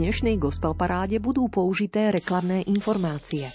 [0.00, 3.52] dnešnej gospel paráde budú použité reklamné informácie.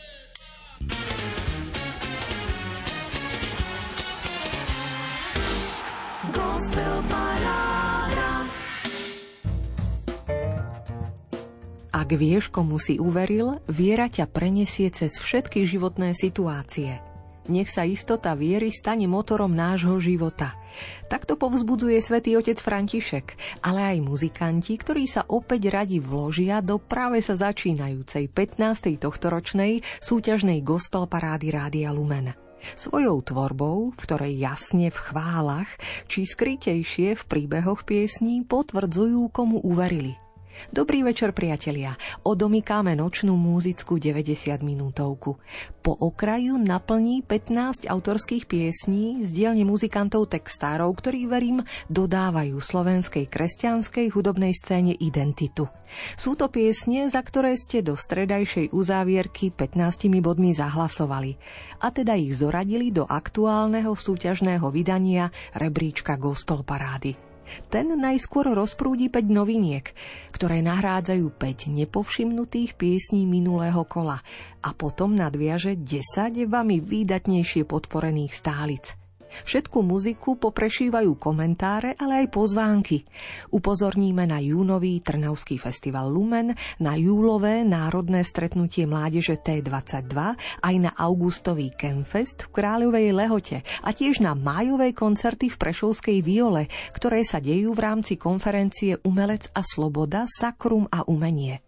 [11.89, 17.14] Ak vieš, komu si uveril, viera ťa prenesie cez všetky životné situácie.
[17.45, 20.57] Nech sa istota viery stane motorom nášho života.
[21.05, 27.21] Takto povzbudzuje svätý otec František, ale aj muzikanti, ktorí sa opäť radi vložia do práve
[27.21, 28.97] sa začínajúcej 15.
[28.97, 32.33] tohtoročnej súťažnej gospel parády Rádia Lumen.
[32.73, 35.69] Svojou tvorbou, v ktorej jasne v chválach,
[36.09, 40.17] či skrytejšie v príbehoch piesní potvrdzujú, komu uverili–
[40.71, 41.99] Dobrý večer, priatelia.
[42.23, 45.37] Odomykáme nočnú múzickú 90 minútovku.
[45.85, 54.15] Po okraju naplní 15 autorských piesní z dielne muzikantov textárov, ktorí, verím, dodávajú slovenskej kresťanskej
[54.15, 55.69] hudobnej scéne identitu.
[56.17, 61.37] Sú to piesne, za ktoré ste do stredajšej uzávierky 15 bodmi zahlasovali
[61.83, 67.24] a teda ich zoradili do aktuálneho súťažného vydania rebríčka Gospel Parády.
[67.69, 69.93] Ten najskôr rozprúdi 5 noviniek,
[70.33, 74.19] ktoré nahrádzajú 5 nepovšimnutých piesní minulého kola
[74.65, 78.85] a potom nadviaže 10 vami výdatnejšie podporených stálic–
[79.43, 83.03] Všetku muziku poprešívajú komentáre, ale aj pozvánky.
[83.51, 90.15] Upozorníme na júnový Trnavský festival Lumen, na júlové národné stretnutie mládeže T22,
[90.63, 96.71] aj na augustový Kemfest v Kráľovej Lehote a tiež na májové koncerty v Prešovskej Viole,
[96.95, 101.59] ktoré sa dejú v rámci konferencie Umelec a sloboda, Sakrum a umenie.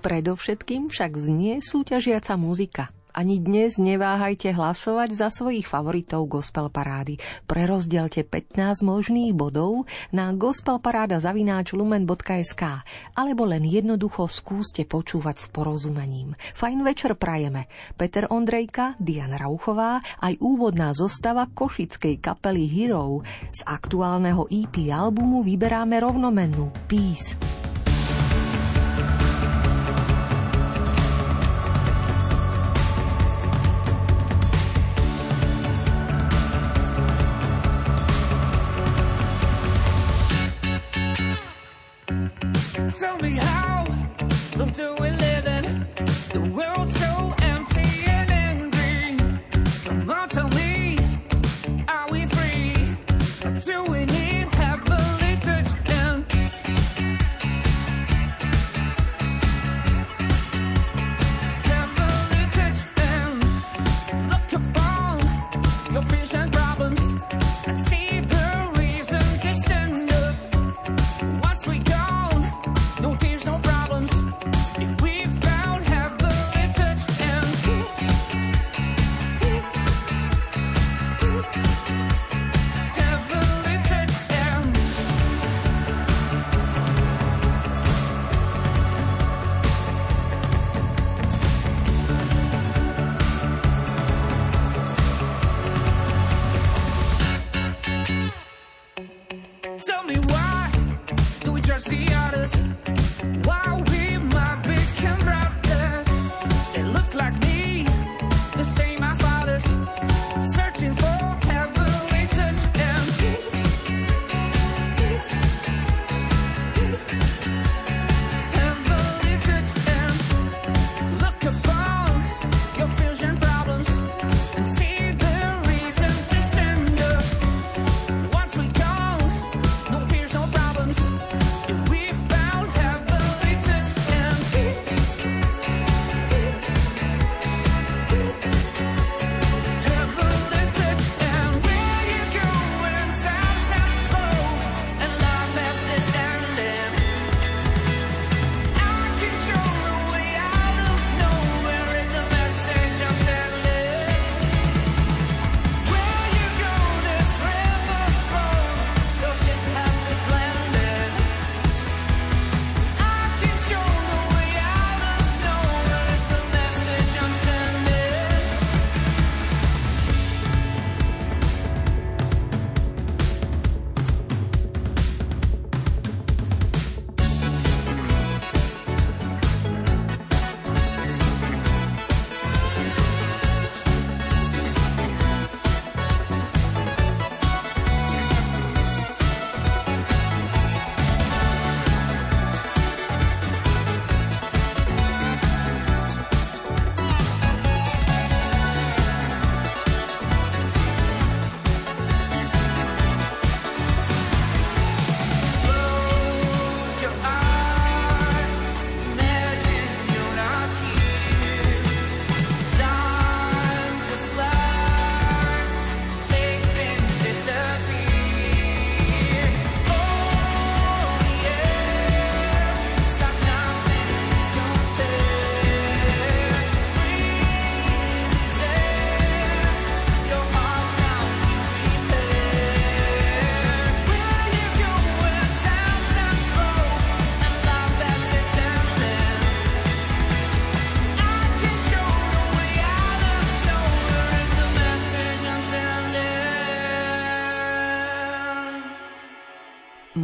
[0.00, 7.22] Predovšetkým však znie súťažiaca muzika– ani dnes neváhajte hlasovať za svojich favoritov gospel parády.
[7.46, 12.62] Prerozdielte 15 možných bodov na gospelparáda.lumen.sk
[13.14, 16.34] alebo len jednoducho skúste počúvať s porozumením.
[16.58, 17.70] Fajn večer prajeme.
[17.94, 23.22] Peter Ondrejka, Diana Rauchová, aj úvodná zostava košickej kapely Hero.
[23.54, 27.38] Z aktuálneho EP albumu vyberáme rovnomennú Peace.
[43.04, 43.84] Tell me how,
[44.72, 45.86] do we live in
[46.32, 49.18] the world so empty and angry?
[49.84, 50.96] Come on, tell me,
[51.86, 52.96] are we free?
[53.44, 54.06] Or do we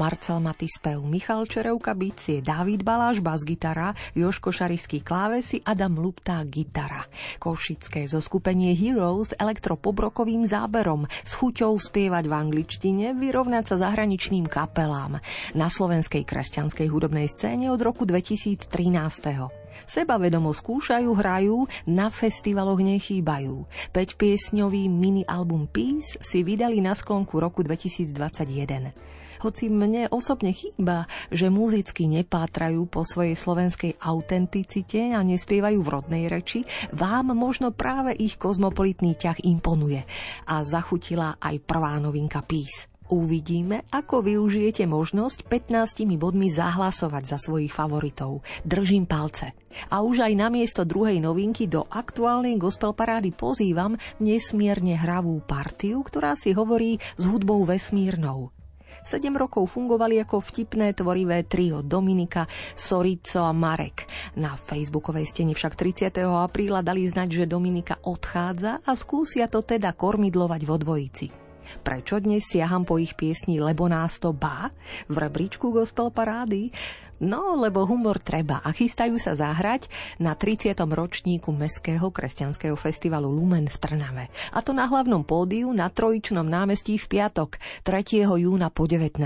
[0.01, 6.41] Marcel Maty spev, Michal Čerevka bicie, Dávid Baláš bas gitara, Joško Šarišský klávesy, Adam Luptá
[6.49, 7.05] gitara.
[7.37, 15.21] Košické zoskupenie Heroes elektropobrokovým záberom, s chuťou spievať v angličtine, vyrovnať sa zahraničným kapelám.
[15.53, 18.73] Na slovenskej kresťanskej hudobnej scéne od roku 2013.
[19.85, 23.69] Sebavedomo skúšajú, hrajú, na festivaloch nechýbajú.
[23.93, 31.09] 5 piesňový mini album Peace si vydali na sklonku roku 2021 hoci mne osobne chýba,
[31.33, 38.13] že muzicky nepátrajú po svojej slovenskej autenticite a nespievajú v rodnej reči, vám možno práve
[38.15, 40.05] ich kozmopolitný ťah imponuje
[40.47, 42.91] a zachutila aj prvá novinka Peace.
[43.11, 48.47] Uvidíme, ako využijete možnosť 15 bodmi zahlasovať za svojich favoritov.
[48.63, 49.51] Držím palce.
[49.91, 56.39] A už aj namiesto druhej novinky do aktuálnej gospel parády pozývam nesmierne hravú partiu, ktorá
[56.39, 58.55] si hovorí s hudbou vesmírnou.
[59.05, 62.45] 7 rokov fungovali ako vtipné tvorivé trio Dominika,
[62.77, 64.05] Sorico a Marek.
[64.37, 66.21] Na facebookovej stene však 30.
[66.21, 71.40] apríla dali znať, že Dominika odchádza a skúsia to teda kormidlovať vo dvojici.
[71.81, 74.75] Prečo dnes siaham po ich piesni Lebo nás to bá
[75.07, 76.71] v rebríčku gospel parády?
[77.21, 80.73] No, lebo humor treba a chystajú sa zahrať na 30.
[80.73, 84.25] ročníku Mestského kresťanského festivalu Lumen v Trnave.
[84.57, 88.25] A to na hlavnom pódiu na Trojičnom námestí v piatok 3.
[88.25, 89.21] júna po 19.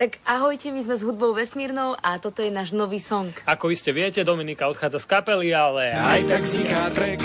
[0.00, 3.32] Tak ahojte, my sme s hudbou vesmírnou a toto je náš nový song.
[3.48, 5.92] Ako iste viete, Dominika odchádza z kapely, ale...
[5.92, 7.20] Aj tak vzniká trek,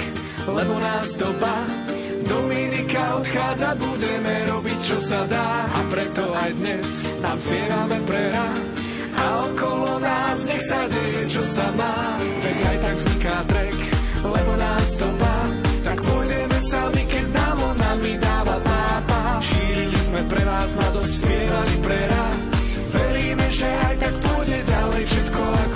[0.47, 1.94] lebo nás doba
[2.25, 5.69] Dominika odchádza, budeme robiť, čo sa dá.
[5.69, 8.23] A preto aj dnes nám spievame pre
[9.15, 12.19] A okolo nás nech sa deje, čo sa má.
[12.43, 13.77] Veď aj tak vzniká trek,
[14.25, 15.39] lebo nás to bá.
[15.85, 19.39] Tak pôjdeme sami, keď nám on nami dáva pápa.
[19.39, 21.99] Šírili sme pre vás mladosť, spievali pre
[22.95, 25.74] Veríme, že aj tak pôjde ďalej všetko ako má.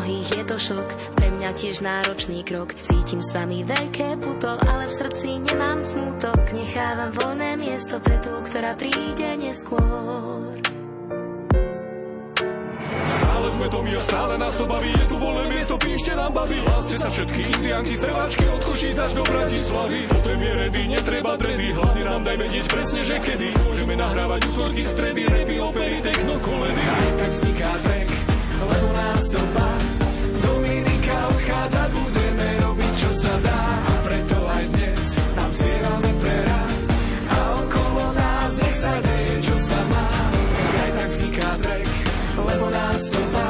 [0.00, 0.88] Mnohých je to šok,
[1.20, 2.72] mňa tiež náročný krok.
[2.72, 6.40] Cítim s vami veľké puto, ale v srdci nemám smútok.
[6.56, 10.56] Nechávam voľné miesto pre tú, ktorá príde neskôr.
[13.04, 16.30] Stále sme to my a stále nás to baví Je tu voľné miesto, píšte nám
[16.30, 21.32] baví Hláste sa všetky indianky, speváčky Od Košíc až do Bratislavy Potem je ready, netreba
[21.34, 26.38] dredy Hlavne nám daj vedieť presne, že kedy Môžeme nahrávať útorky, stredy Repy, opery, techno,
[26.38, 26.84] koledy
[27.18, 27.70] tak vzniká
[43.08, 43.49] lebo nás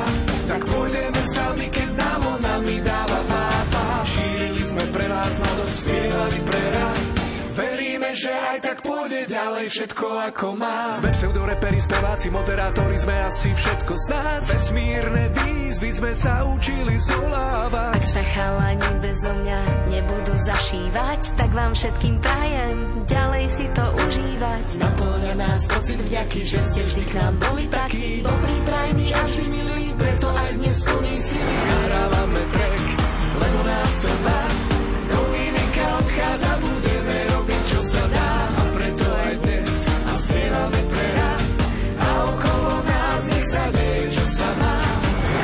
[8.15, 10.91] že aj tak pôjde ďalej všetko ako má.
[10.91, 14.43] Sme pseudoreperi, speváci, moderátori, sme asi všetko snáď.
[14.51, 17.95] Vesmírne výzvy sme sa učili zdolávať.
[17.95, 19.61] Ak sa chalani bezo mňa
[19.95, 22.77] nebudú zašívať, tak vám všetkým prajem
[23.07, 24.67] ďalej si to užívať.
[24.83, 28.23] Naplňa nás pocit vďaky, že ste vždy k nám boli takí.
[28.27, 31.43] Dobrý, prajný a vždy milí, preto aj dnes plný si.
[31.43, 32.85] Nahrávame track,
[33.39, 34.43] lebo nás to dá.
[35.11, 36.80] Dominika odchádza, čo
[37.91, 38.31] sa dá.
[38.47, 41.09] A preto aj dnes a spievame pre
[41.99, 44.77] A okolo nás nech sa deje, čo sa má.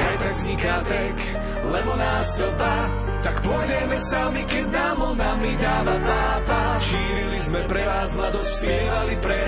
[0.06, 1.18] Aj tak vzniká track,
[1.66, 2.78] lebo nás to dá.
[3.26, 6.78] Tak pôjdeme sami, keď nám on nami dáva pápa.
[6.78, 9.38] Šírili sme pre vás mladosť, spievali pre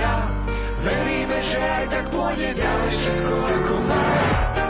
[0.79, 4.68] Veríme, že aj tak pôjde ďalej všetko ako má.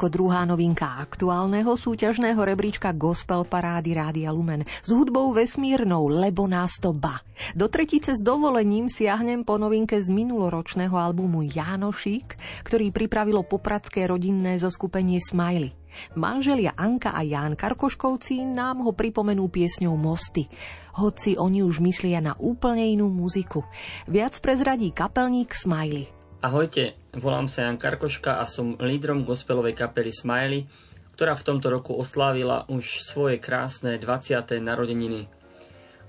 [0.00, 6.80] Toľko druhá novinka aktuálneho súťažného rebríčka Gospel Parády Rádia Lumen s hudbou vesmírnou Lebo nás
[6.80, 7.20] to ba.
[7.52, 12.32] Do tretice s dovolením siahnem po novinke z minuloročného albumu Jánošík,
[12.64, 15.76] ktorý pripravilo popradské rodinné zoskupenie Smiley.
[16.16, 20.48] Manželia Anka a Ján Karkoškovci nám ho pripomenú piesňou Mosty,
[20.96, 23.68] hoci oni už myslia na úplne inú muziku.
[24.08, 26.08] Viac prezradí kapelník Smiley.
[26.40, 30.70] Ahojte, volám sa Jan Karkoška a som lídrom gospelovej kapely Smiley,
[31.18, 34.62] ktorá v tomto roku oslávila už svoje krásne 20.
[34.62, 35.26] narodeniny.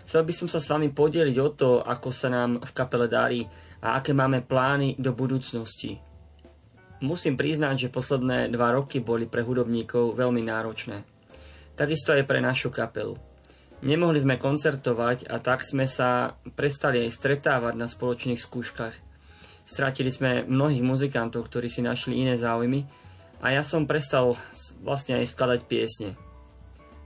[0.05, 3.41] Chcel by som sa s vami podeliť o to, ako sa nám v kapele darí
[3.81, 5.97] a aké máme plány do budúcnosti.
[7.01, 11.01] Musím priznať, že posledné dva roky boli pre hudobníkov veľmi náročné.
[11.73, 13.17] Takisto aj pre našu kapelu.
[13.81, 18.95] Nemohli sme koncertovať a tak sme sa prestali aj stretávať na spoločných skúškach–
[19.63, 22.83] Stratili sme mnohých muzikantov, ktorí si našli iné záujmy
[23.41, 24.37] a ja som prestal
[24.85, 26.09] vlastne aj skladať piesne.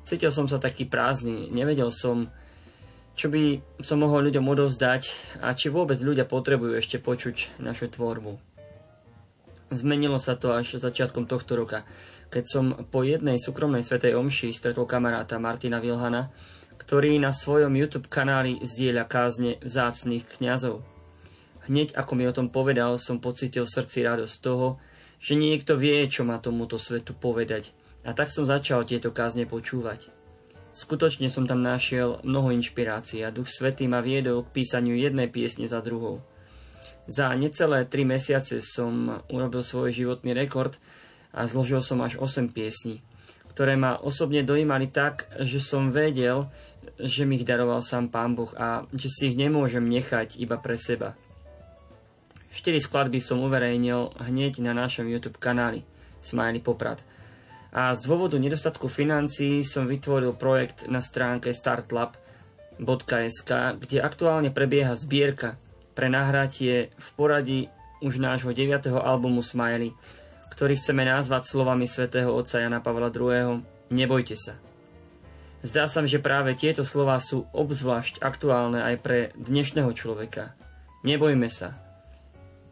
[0.05, 2.29] Cítil som sa taký prázdny, nevedel som,
[3.17, 5.09] čo by som mohol ľuďom odovzdať
[5.41, 8.37] a či vôbec ľudia potrebujú ešte počuť našu tvorbu.
[9.73, 11.81] Zmenilo sa to až začiatkom tohto roka,
[12.29, 16.29] keď som po jednej súkromnej svetej omši stretol kamaráta Martina Vilhana,
[16.77, 20.94] ktorý na svojom YouTube kanáli zdieľa kázne vzácných kňazov.
[21.65, 24.77] Hneď ako mi o tom povedal, som pocitil v srdci radosť toho,
[25.17, 27.73] že niekto vie, čo má tomuto svetu povedať.
[28.05, 30.13] A tak som začal tieto kázne počúvať.
[30.75, 35.65] Skutočne som tam našiel mnoho inšpirácií a Duch Svetý ma viedol k písaniu jednej piesne
[35.65, 36.21] za druhou.
[37.07, 40.77] Za necelé 3 mesiace som urobil svoj životný rekord
[41.31, 43.01] a zložil som až 8 piesní,
[43.55, 46.51] ktoré ma osobne dojímali tak, že som vedel,
[46.99, 50.75] že mi ich daroval sám Pán Boh a že si ich nemôžem nechať iba pre
[50.75, 51.15] seba.
[52.55, 55.83] 4 skladby som uverejnil hneď na našom YouTube kanáli
[56.23, 57.03] Smiley Poprad.
[57.75, 63.51] A z dôvodu nedostatku financií som vytvoril projekt na stránke startlab.sk,
[63.83, 65.59] kde aktuálne prebieha zbierka
[65.91, 67.67] pre nahratie v poradí
[67.99, 68.71] už nášho 9.
[69.03, 69.91] albumu Smiley,
[70.55, 73.67] ktorý chceme nazvať slovami svätého otca Jana Pavla II.
[73.91, 74.55] Nebojte sa.
[75.59, 80.55] Zdá sa, že práve tieto slova sú obzvlášť aktuálne aj pre dnešného človeka.
[81.03, 81.84] Nebojme sa,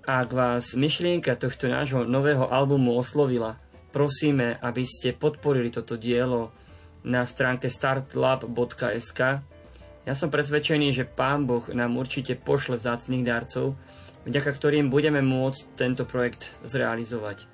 [0.03, 3.55] ak vás myšlienka tohto nášho nového albumu oslovila,
[3.95, 6.51] prosíme, aby ste podporili toto dielo
[7.07, 9.21] na stránke startlab.sk.
[10.03, 13.79] Ja som presvedčený, že Pán Boh nám určite pošle vzácných darcov,
[14.27, 17.47] vďaka ktorým budeme môcť tento projekt zrealizovať.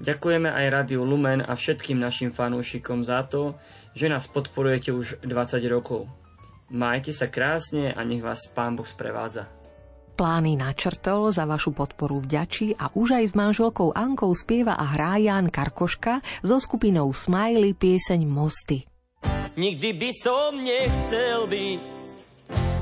[0.00, 3.60] Ďakujeme aj Radiu Lumen a všetkým našim fanúšikom za to,
[3.92, 6.08] že nás podporujete už 20 rokov.
[6.72, 9.63] Majte sa krásne a nech vás Pán Boh sprevádza.
[10.14, 15.18] Plány načrtol, za vašu podporu vďačí a už aj s manželkou Ankou spieva a hrá
[15.18, 18.86] Jan Karkoška so skupinou Smiley pieseň Mosty.
[19.58, 21.80] Nikdy by som nechcel byť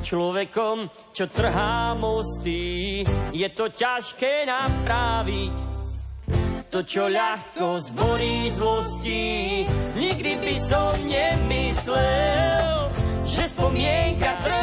[0.04, 3.00] človekom, čo trhá mosty.
[3.32, 5.54] Je to ťažké napraviť,
[6.68, 9.24] to, čo ľahko zborí zlosti.
[9.96, 12.92] Nikdy by som nemyslel,
[13.24, 14.61] že spomienka trvá,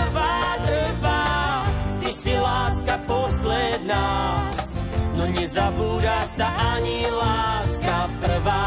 [5.33, 8.65] nezabúda sa ani láska prvá.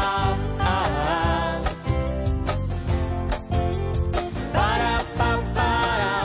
[4.53, 6.15] Para, pa, para,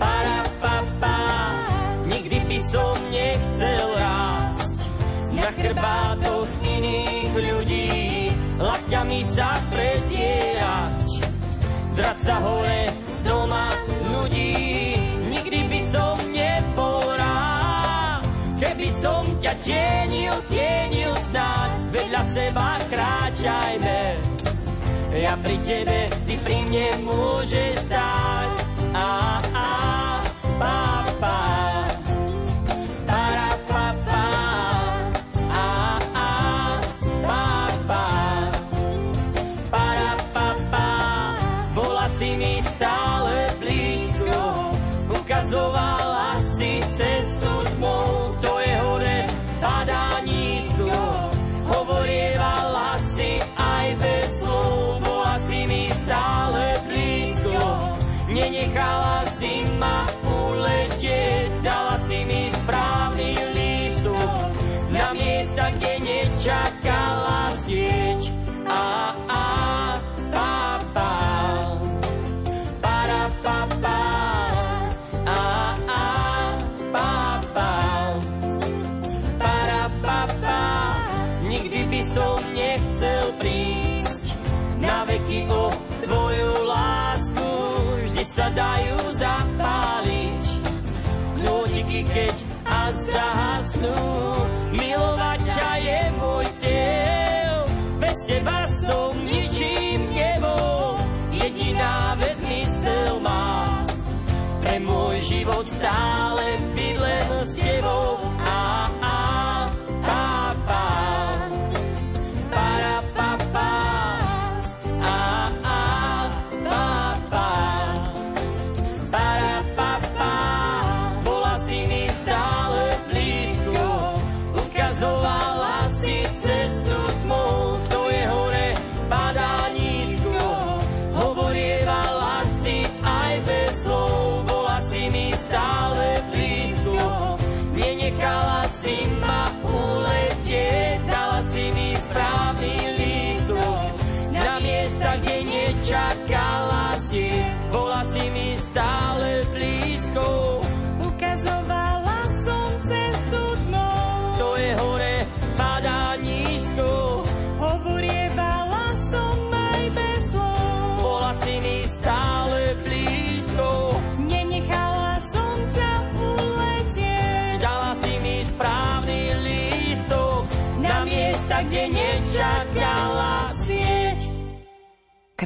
[0.00, 1.18] Para, pa, pa,
[2.10, 3.88] nikdy by som nechcel
[5.36, 7.92] na chrbátoch iných ľudí,
[8.56, 11.06] lakťami sa predierať
[11.96, 12.85] Zdrať sa hore
[19.66, 24.00] tienil, tienil snáď, vedľa seba kráčajme.
[25.16, 28.52] Ja pri tebe, ty pri mne môžeš stáť.
[28.94, 29.08] A,
[29.52, 29.85] a,
[92.16, 92.45] package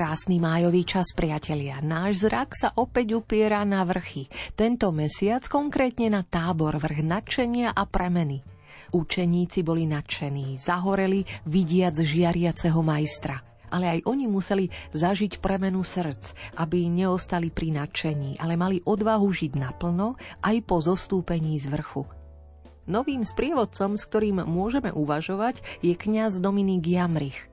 [0.00, 1.76] Krásny májový čas, priatelia.
[1.84, 4.32] Náš zrak sa opäť upiera na vrchy.
[4.56, 8.40] Tento mesiac konkrétne na tábor vrch nadšenia a premeny.
[8.96, 13.44] Učeníci boli nadšení, zahoreli vidiac žiariaceho majstra.
[13.68, 19.52] Ale aj oni museli zažiť premenu srdc, aby neostali pri nadšení, ale mali odvahu žiť
[19.52, 22.08] naplno aj po zostúpení z vrchu.
[22.88, 27.50] Novým sprievodcom, s ktorým môžeme uvažovať, je kňaz Dominik Jamrich.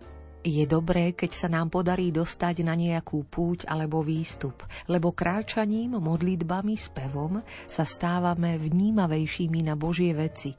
[0.47, 6.71] Je dobré, keď sa nám podarí dostať na nejakú púť alebo výstup, lebo kráčaním, modlitbami,
[6.79, 10.55] spevom sa stávame vnímavejšími na Božie veci.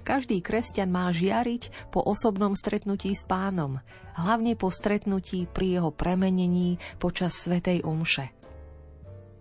[0.00, 3.76] Každý kresťan má žiariť po osobnom stretnutí s pánom,
[4.16, 8.32] hlavne po stretnutí pri jeho premenení počas Svetej Omše.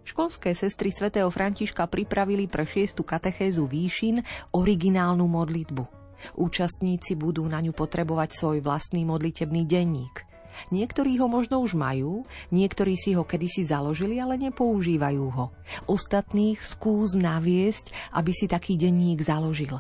[0.04, 4.20] Školské sestry svätého Františka pripravili pre šiestu katechézu výšin
[4.52, 5.95] originálnu modlitbu.
[6.36, 10.26] Účastníci budú na ňu potrebovať svoj vlastný modlitebný denník.
[10.72, 15.52] Niektorí ho možno už majú, niektorí si ho kedysi založili, ale nepoužívajú ho.
[15.86, 19.76] Ostatných skús naviesť, aby si taký denník založil.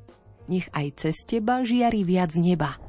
[0.48, 2.80] nech aj cez teba žiari viac neba.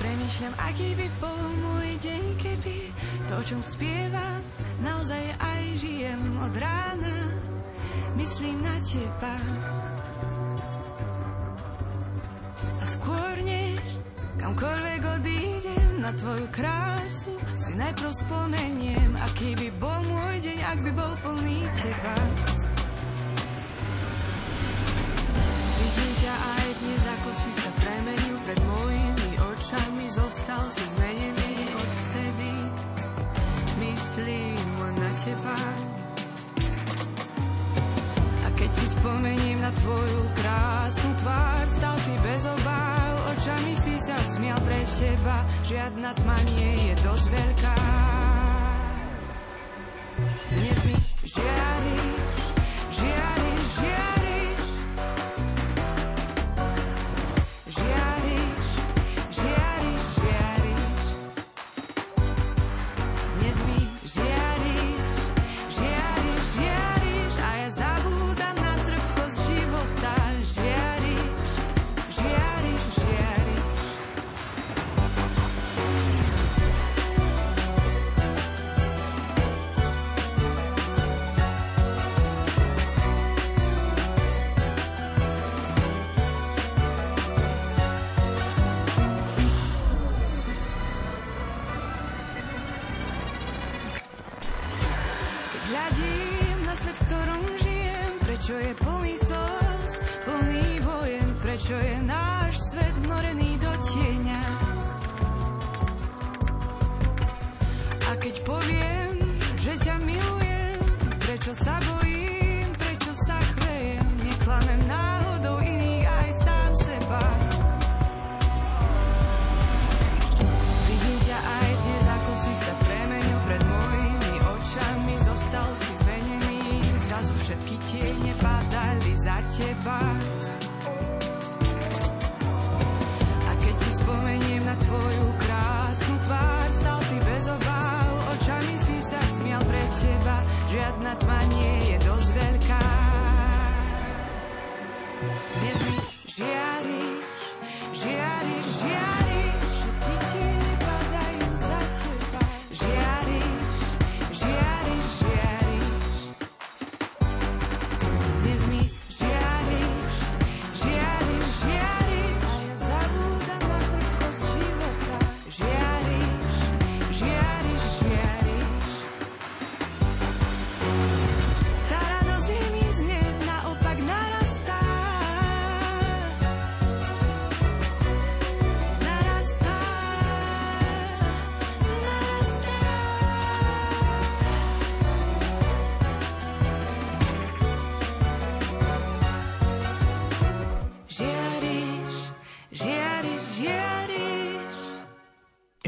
[0.00, 1.69] Premýšľam, aký by bol môj
[3.30, 4.42] to, o čom spievam,
[4.82, 7.16] naozaj aj žijem od rána.
[8.18, 9.34] Myslím na teba.
[12.74, 13.78] A skôr než
[14.34, 20.90] kamkoľvek odídem na tvoju krásu, si najprv spomeniem, aký by bol môj deň, ak by
[20.90, 22.16] bol plný teba.
[25.78, 31.09] Vidím ťa aj dnes, ako si sa premenil pred mojimi očami, zostal si zmenený
[34.10, 35.54] myslím len na teba.
[38.42, 44.18] A keď si spomením na tvoju krásnu tvár, stal si bez obáv, očami si sa
[44.34, 48.19] smial pre teba, žiadna tma nie je dosť veľká.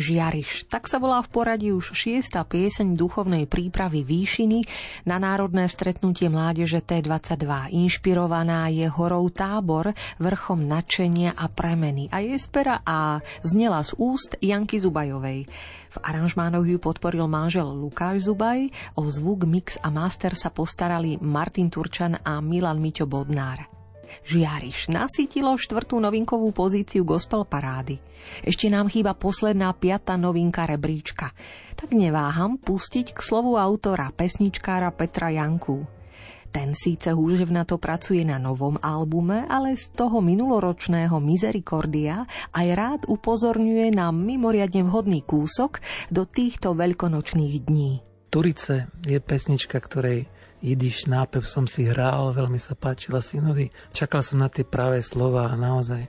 [0.03, 0.67] Žiariš.
[0.67, 4.67] Tak sa volá v poradí už šiesta pieseň duchovnej prípravy Výšiny
[5.07, 7.71] na národné stretnutie mládeže T22.
[7.71, 12.11] Inšpirovaná je horou tábor, vrchom nadšenia a premeny.
[12.11, 15.47] A je spera a znela z úst Janky Zubajovej.
[15.93, 21.71] V aranžmánoch ju podporil manžel Lukáš Zubaj, o zvuk, mix a master sa postarali Martin
[21.71, 23.82] Turčan a Milan Miťo Bodnár.
[24.23, 27.99] Žiariš nasytilo štvrtú novinkovú pozíciu gospel parády.
[28.47, 31.35] Ešte nám chýba posledná piata novinka rebríčka.
[31.75, 36.03] Tak neváham pustiť k slovu autora, pesničkára Petra Janku.
[36.53, 43.89] Ten síce húževnato pracuje na novom albume, ale z toho minuloročného Misericordia aj rád upozorňuje
[43.97, 45.81] na mimoriadne vhodný kúsok
[46.13, 48.05] do týchto veľkonočných dní.
[48.29, 50.29] Turice je pesnička, ktorej
[50.63, 53.75] Jidiš nápev som si hral, veľmi sa páčila synovi.
[53.91, 56.07] Čakal som na tie práve slova a naozaj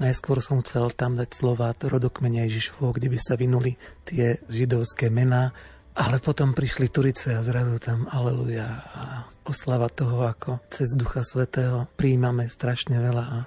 [0.00, 3.76] najskôr som chcel tam dať slova rodokmenia Ježišovho, kde by sa vynuli
[4.08, 5.52] tie židovské mená,
[5.92, 9.02] ale potom prišli Turice a zrazu tam aleluja a
[9.44, 13.24] oslava toho, ako cez Ducha Svetého príjmame strašne veľa.
[13.28, 13.38] A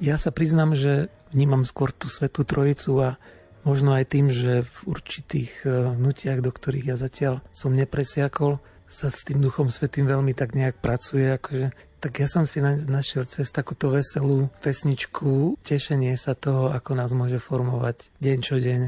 [0.00, 3.20] ja sa priznám, že vnímam skôr tú Svetú Trojicu a
[3.68, 9.06] možno aj tým, že v určitých eh, hnutiach, do ktorých ja zatiaľ som nepresiakol, sa
[9.06, 13.52] s tým Duchom Svetým veľmi tak nejak pracuje, akože tak ja som si našiel cez
[13.52, 18.80] takúto veselú pesničku tešenie sa toho, ako nás môže formovať deň čo deň.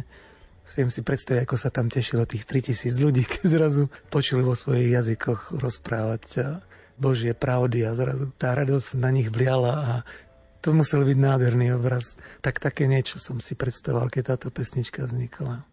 [0.72, 4.96] Viem si predstaviť, ako sa tam tešilo tých 3000 ľudí, keď zrazu počuli vo svojich
[4.96, 6.58] jazykoch rozprávať
[6.96, 9.92] Božie pravdy a zrazu tá radosť na nich bliala a
[10.64, 12.16] to musel byť nádherný obraz.
[12.40, 15.66] Tak také niečo som si predstavoval, keď táto pesnička vznikla.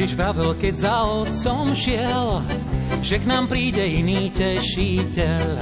[0.00, 2.40] Ježiš vravel, keď za otcom šiel,
[3.04, 5.60] že k nám príde iný tešiteľ,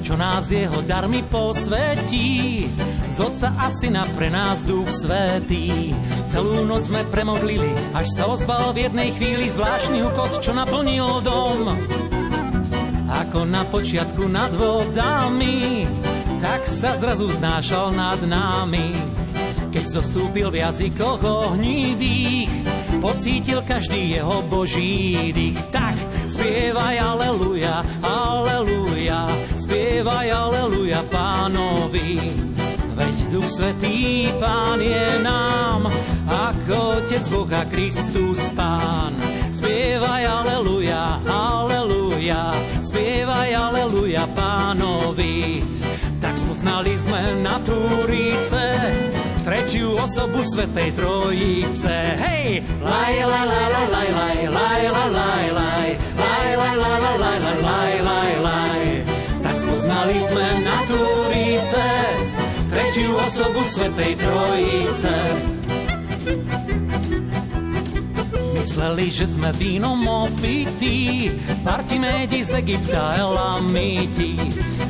[0.00, 2.64] čo nás jeho darmi posvetí.
[3.12, 5.92] Z otca a syna pre nás duch svetý.
[6.32, 11.76] Celú noc sme premodlili, až sa ozval v jednej chvíli zvláštny hukot, čo naplnil dom.
[13.04, 15.84] Ako na počiatku nad vodami,
[16.40, 18.96] tak sa zrazu znášal nad nami.
[19.68, 25.58] Keď zostúpil v jazykoch ohnivých, pocítil každý jeho boží dých.
[25.70, 25.94] Tak
[26.26, 32.18] spievaj aleluja, aleluja, spievaj aleluja pánovi.
[32.98, 35.86] Veď Duch Svetý Pán je nám,
[36.26, 39.14] ako Otec Boh a Kristus Pán.
[39.48, 45.62] Spievaj aleluja, aleluja, spievaj aleluja Pánovi.
[46.18, 48.60] Tak spoznali sme na Turíce,
[49.48, 51.96] tretiu osobu Svetej Trojice.
[52.20, 52.60] Hej!
[52.84, 55.88] Laj, laj, laj, laj, laj, laj, laj, laj, laj, laj,
[56.20, 58.84] laj, laj, laj, laj, laj, laj, laj, laj, laj.
[59.40, 61.88] Tak spoznali sme na Turíce,
[62.68, 65.16] tretiu osobu Svetej Trojice.
[68.58, 71.30] Mysleli, že sme vínom opití,
[71.62, 74.34] Partimédi z Egypta Elamiti.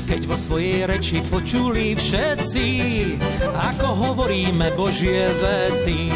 [0.08, 2.66] Keď vo svojej reči počuli všetci,
[3.52, 6.08] ako hovoríme Božie veci.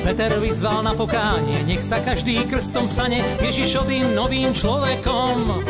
[0.00, 5.60] Peter vyzval na pokánie, nech sa každý krstom stane Ježišovým novým človekom.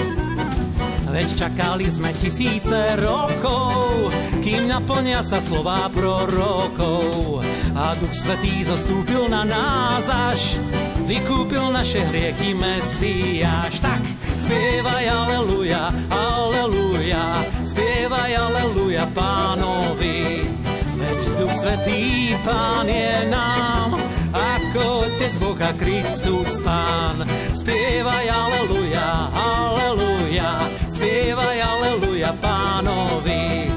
[1.10, 7.42] Veď čakali sme tisíce rokov, kým naplnia sa slová prorokov.
[7.74, 10.62] A Duch Svetý zostúpil na nás až
[11.04, 13.80] vykúpil naše hriechy Mesiáš.
[13.80, 14.02] Tak
[14.40, 20.48] spievaj aleluja, aleluja, spievaj aleluja pánovi.
[20.94, 23.98] Veď Duch Svetý Pán je nám,
[24.32, 27.26] ako Otec Boh a Kristus Pán.
[27.52, 33.68] Spievaj aleluja, aleluja, spievaj aleluja Pánovi.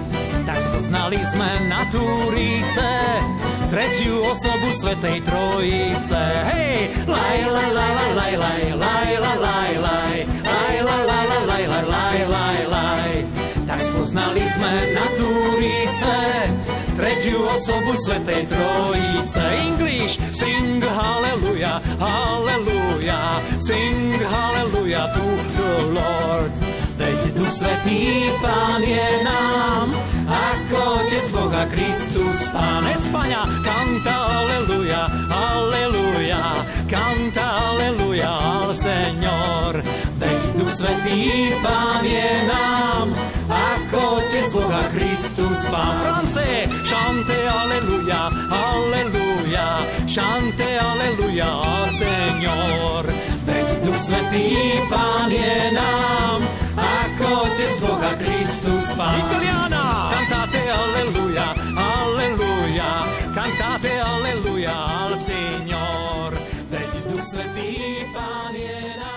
[0.48, 2.90] Tak spoznali sme na Túrice,
[3.70, 6.24] tretiu osobu Svetej Trojice.
[6.52, 6.90] Hej!
[7.08, 11.84] Laj, laj, laj, laj, laj, laj, laj, laj, laj, laj, laj, laj, laj, laj, laj,
[11.88, 13.12] laj, laj, laj.
[13.68, 16.18] Tak spoznali sme na Túrice,
[16.96, 19.44] tretiu osobu Svetej Trojice.
[19.68, 25.28] English, sing hallelujah, hallelujah, sing hallelujah to
[25.60, 26.77] the Lord.
[26.98, 29.94] Veď Duch Svetý Pán je nám,
[30.26, 32.90] ako Otec Boha Kristus Pán.
[32.90, 39.86] Espania, canta aleluja, aleluja, canta aleluja al Señor.
[40.18, 43.14] Veď Duch Svetý Pán je nám,
[43.46, 46.02] ako Otec Boha Kristus Pán.
[46.02, 53.04] France, chante aleluja, aleluja, chante aleluja al Señor.
[53.46, 56.42] Veď Duch Svetý Pán je nám,
[57.18, 59.18] ako Otec Boha Kristus Pán.
[59.18, 60.14] Italiana!
[60.14, 62.90] Cantate alleluja, alleluja,
[63.34, 66.38] cantate alleluja al Signor.
[66.70, 69.17] Veď Duch Svetý Pán je nám.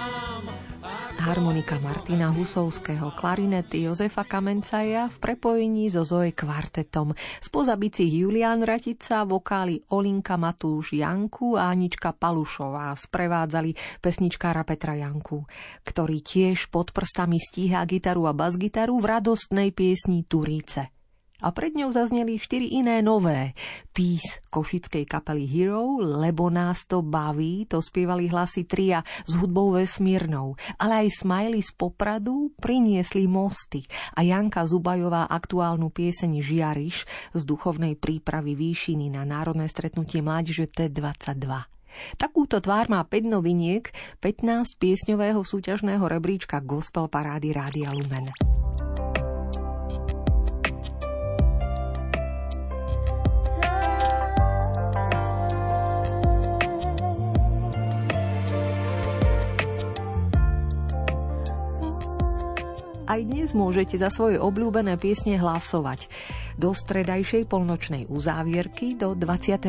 [1.31, 9.23] Harmonika Martina Husovského, klarinety Jozefa Kamencaja v prepojení so Zoe kvartetom, spoza bicích Julián Ratica,
[9.23, 15.47] vokály Olinka Matúš Janku a Anička Palušová sprevádzali pesničkára Petra Janku,
[15.87, 21.00] ktorý tiež pod prstami stíha gitaru a basgitaru v radostnej piesni Turíce
[21.40, 23.57] a pred ňou zazneli štyri iné nové.
[23.90, 30.55] Pís košickej kapely Hero, Lebo nás to baví, to spievali hlasy tria s hudbou vesmírnou,
[30.76, 33.85] ale aj Smiley z Popradu priniesli mosty
[34.16, 36.96] a Janka Zubajová aktuálnu pieseň Žiariš
[37.35, 41.70] z duchovnej prípravy výšiny na národné stretnutie mládeže T22.
[42.14, 43.90] Takúto tvár má 5 noviniek
[44.22, 48.31] 15 piesňového súťažného rebríčka Gospel Parády Rádia Lumen.
[63.11, 66.07] Aj dnes môžete za svoje obľúbené piesne hlasovať
[66.55, 69.66] do stredajšej polnočnej uzávierky do 25.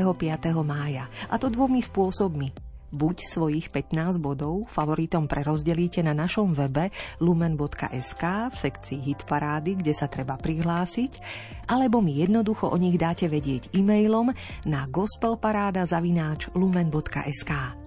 [0.61, 1.09] mája.
[1.25, 2.53] A to dvomi spôsobmi.
[2.91, 6.91] Buď svojich 15 bodov favoritom prerozdelíte na našom webe
[7.23, 11.17] lumen.sk v sekcii Hit parády, kde sa treba prihlásiť,
[11.71, 14.35] alebo mi jednoducho o nich dáte vedieť e-mailom
[14.67, 15.87] na gospelparáda
[16.53, 17.81] lumen.sk.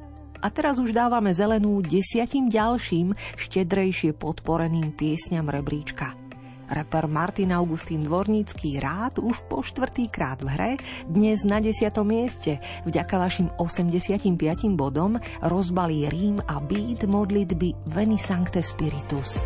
[0.44, 6.12] A teraz už dávame zelenú desiatim ďalším štedrejšie podporeným piesňam rebríčka.
[6.68, 10.72] Reper Martin Augustín Dvornícky rád už po štvrtýkrát v hre,
[11.08, 14.20] dnes na desiatom mieste, vďaka vašim 85
[14.76, 19.40] bodom rozbalí Rím a beat modlitby Veni Sancte Spiritus.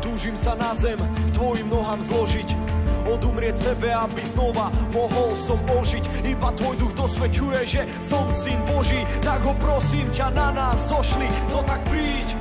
[0.00, 0.98] Túžim sa na zem
[1.36, 2.48] tvojim nohám zložiť.
[3.08, 6.28] Odumrieť sebe, aby znova mohol som ožiť.
[6.28, 11.28] Iba tvoj duch dosvedčuje, že som syn Boží, tak ho prosím ťa na nás zošli.
[11.52, 12.39] No tak príď, príď,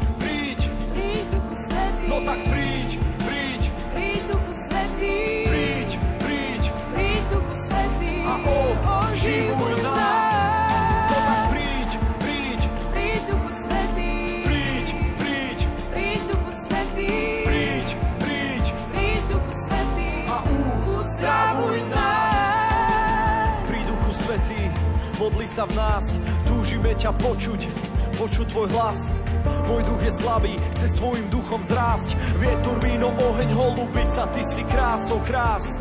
[25.30, 26.18] modli sa v nás,
[26.50, 27.62] túžime ťa počuť,
[28.18, 29.14] počuť tvoj hlas.
[29.70, 32.18] Môj duch je slabý, chce s tvojim duchom zrásť.
[32.42, 35.78] Vietor, víno, oheň, holubica, ty si krásou krás.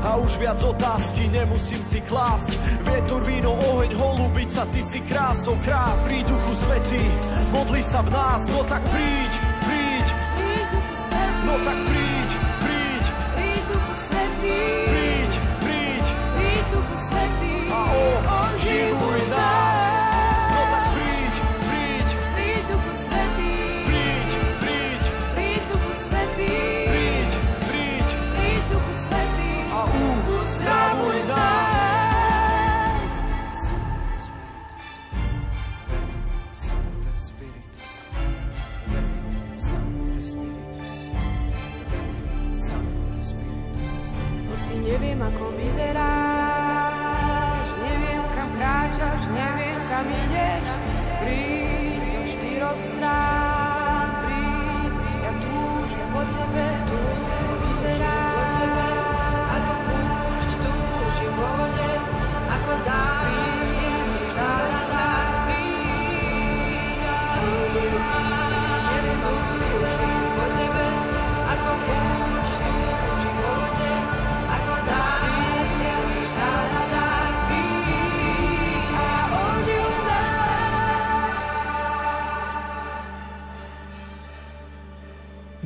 [0.00, 2.54] A už viac otázky nemusím si klásť.
[2.86, 6.06] Vietor, víno, oheň, holubica, ty si krásou krás.
[6.06, 7.02] Príď duchu svetý,
[7.50, 9.32] modli sa v nás, no tak príď,
[9.66, 10.06] príď.
[11.42, 11.89] No tak príď.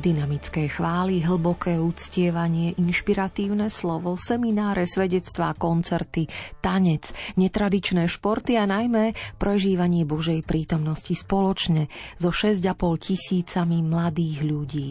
[0.05, 6.29] Dynamické chvály, hlboké uctievanie, inšpiratívne slovo, semináre, svedectvá, koncerty,
[6.61, 7.09] tanec,
[7.41, 11.89] netradičné športy a najmä prežívanie Božej prítomnosti spoločne
[12.21, 14.89] so 6,5 tisícami mladých ľudí.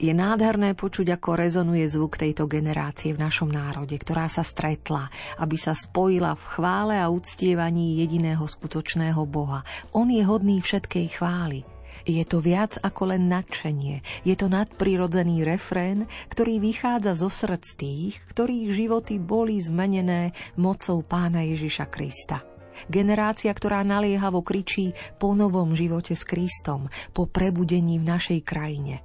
[0.00, 5.12] Je nádherné počuť, ako rezonuje zvuk tejto generácie v našom národe, ktorá sa stretla,
[5.44, 9.60] aby sa spojila v chvále a uctievaní jediného skutočného Boha.
[9.92, 11.68] On je hodný všetkej chvály.
[12.04, 14.04] Je to viac ako len nadšenie.
[14.22, 21.42] Je to nadprirodzený refrén, ktorý vychádza zo srdc tých, ktorých životy boli zmenené mocou pána
[21.46, 22.44] Ježiša Krista.
[22.86, 29.02] Generácia, ktorá naliehavo kričí po novom živote s Kristom, po prebudení v našej krajine.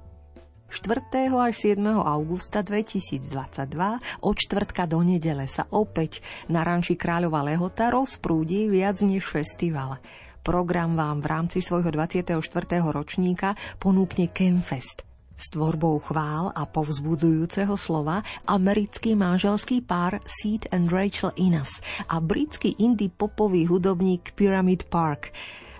[0.74, 1.30] 4.
[1.30, 1.78] až 7.
[1.86, 3.30] augusta 2022
[4.26, 6.18] od čtvrtka do nedele sa opäť
[6.50, 10.02] na ranči Kráľova Lehota rozprúdi viac než festival.
[10.44, 12.36] Program vám v rámci svojho 24.
[12.92, 15.00] ročníka ponúkne Campfest.
[15.40, 21.80] S tvorbou chvál a povzbudzujúceho slova americký manželský pár Seed and Rachel Innes
[22.12, 25.32] a britský indie popový hudobník Pyramid Park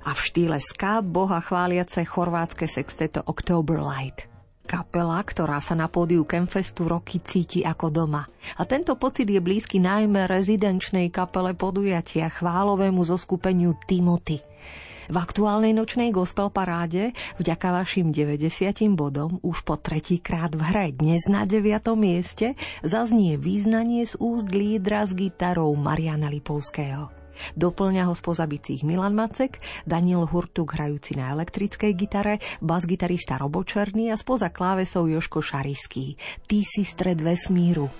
[0.08, 4.32] a v štýle ska boha chváliace chorvátske sexteto October Light.
[4.64, 8.24] Kapela, ktorá sa na pódiu Campfestu roky cíti ako doma.
[8.56, 14.53] A tento pocit je blízky najmä rezidenčnej kapele podujatia chválovému zoskupeniu Timothy.
[15.04, 21.28] V aktuálnej nočnej gospel paráde vďaka vašim 90 bodom už po tretíkrát v hre dnes
[21.28, 21.92] na 9.
[21.92, 27.12] mieste zaznie význanie z úst lídra s gitarou Mariana Lipovského.
[27.58, 34.14] Doplňa ho spoza bicích Milan Macek, Daniel Hurtuk hrajúci na elektrickej gitare, bas-gitarista Robo Černý
[34.14, 36.06] a spoza klávesov Joško Šarišský.
[36.46, 37.90] Ty si stred vesmíru.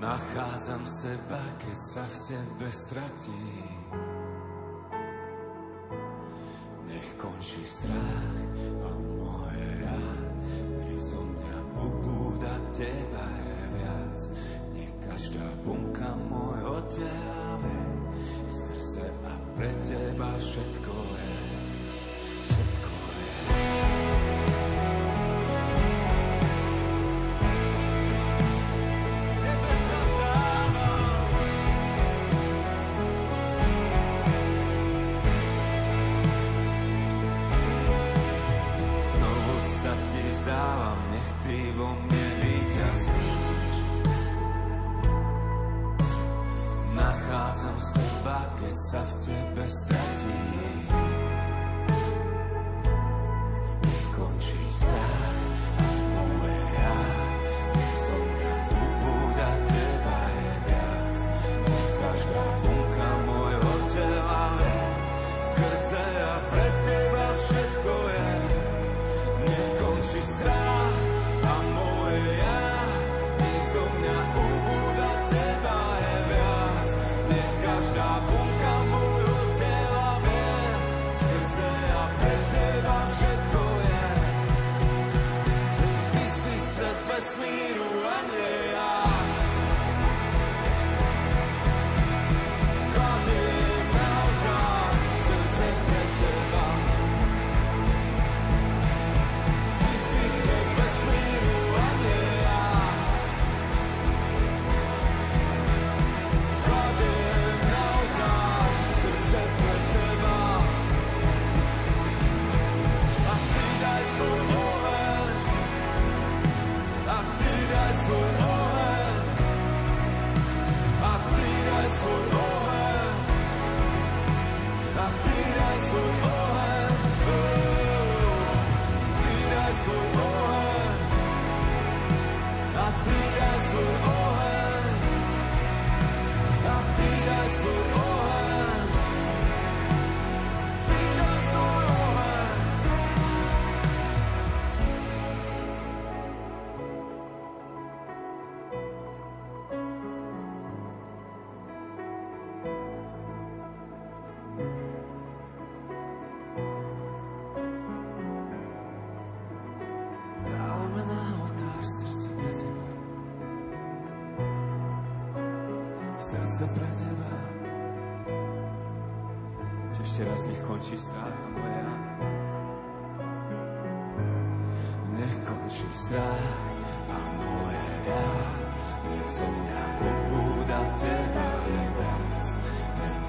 [0.00, 3.84] Nachádzam seba, keď sa v tebe stratím.
[6.88, 8.32] Nech končí strach
[8.80, 10.00] a moje ja,
[10.80, 14.18] nech zo mňa ubúda teba je viac.
[14.72, 17.76] Nech každá bunka môjho tela
[18.48, 20.32] skrze a pre teba.
[20.40, 20.89] Všetko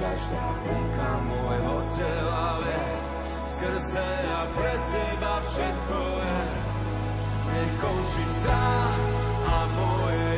[0.01, 2.89] každá bunka môjho tela vie,
[3.45, 6.41] skrze a pre teba všetko je.
[7.51, 9.01] Nech končí strach
[9.45, 10.30] a moje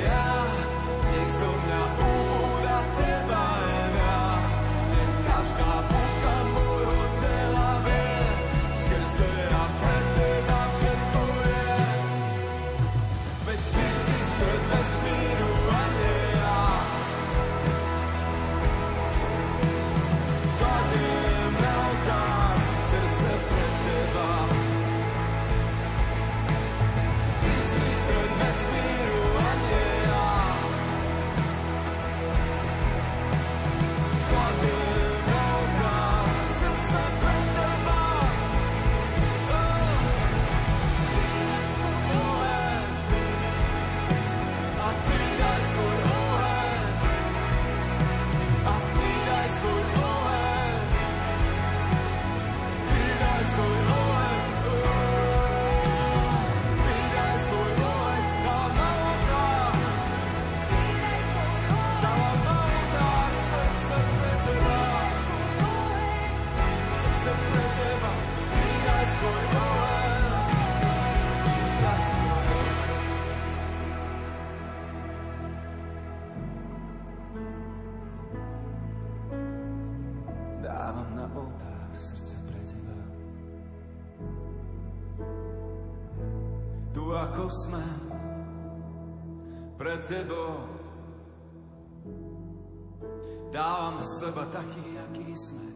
[95.14, 95.68] aký sme.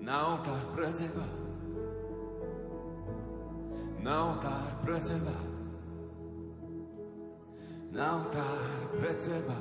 [0.00, 1.26] Na oltár pre teba,
[4.00, 5.36] na oltár pre teba,
[7.92, 8.64] na oltár
[8.96, 9.58] pre teba.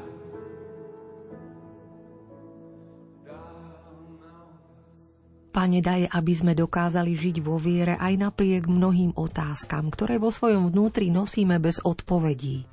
[5.50, 10.72] Pane, daj, aby sme dokázali žiť vo viere aj napriek mnohým otázkam, ktoré vo svojom
[10.72, 12.64] vnútri nosíme bez odpovedí.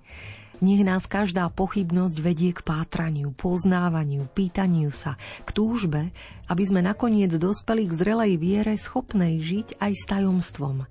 [0.64, 6.08] Nech nás každá pochybnosť vedie k pátraniu, poznávaniu, pýtaniu sa, k túžbe,
[6.48, 10.88] aby sme nakoniec dospeli k zrelej viere schopnej žiť aj s tajomstvom.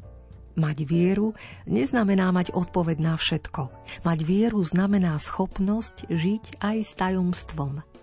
[0.56, 1.34] Mať vieru
[1.66, 3.74] neznamená mať odpoveď na všetko.
[4.06, 7.95] Mať vieru znamená schopnosť žiť aj s tajomstvom.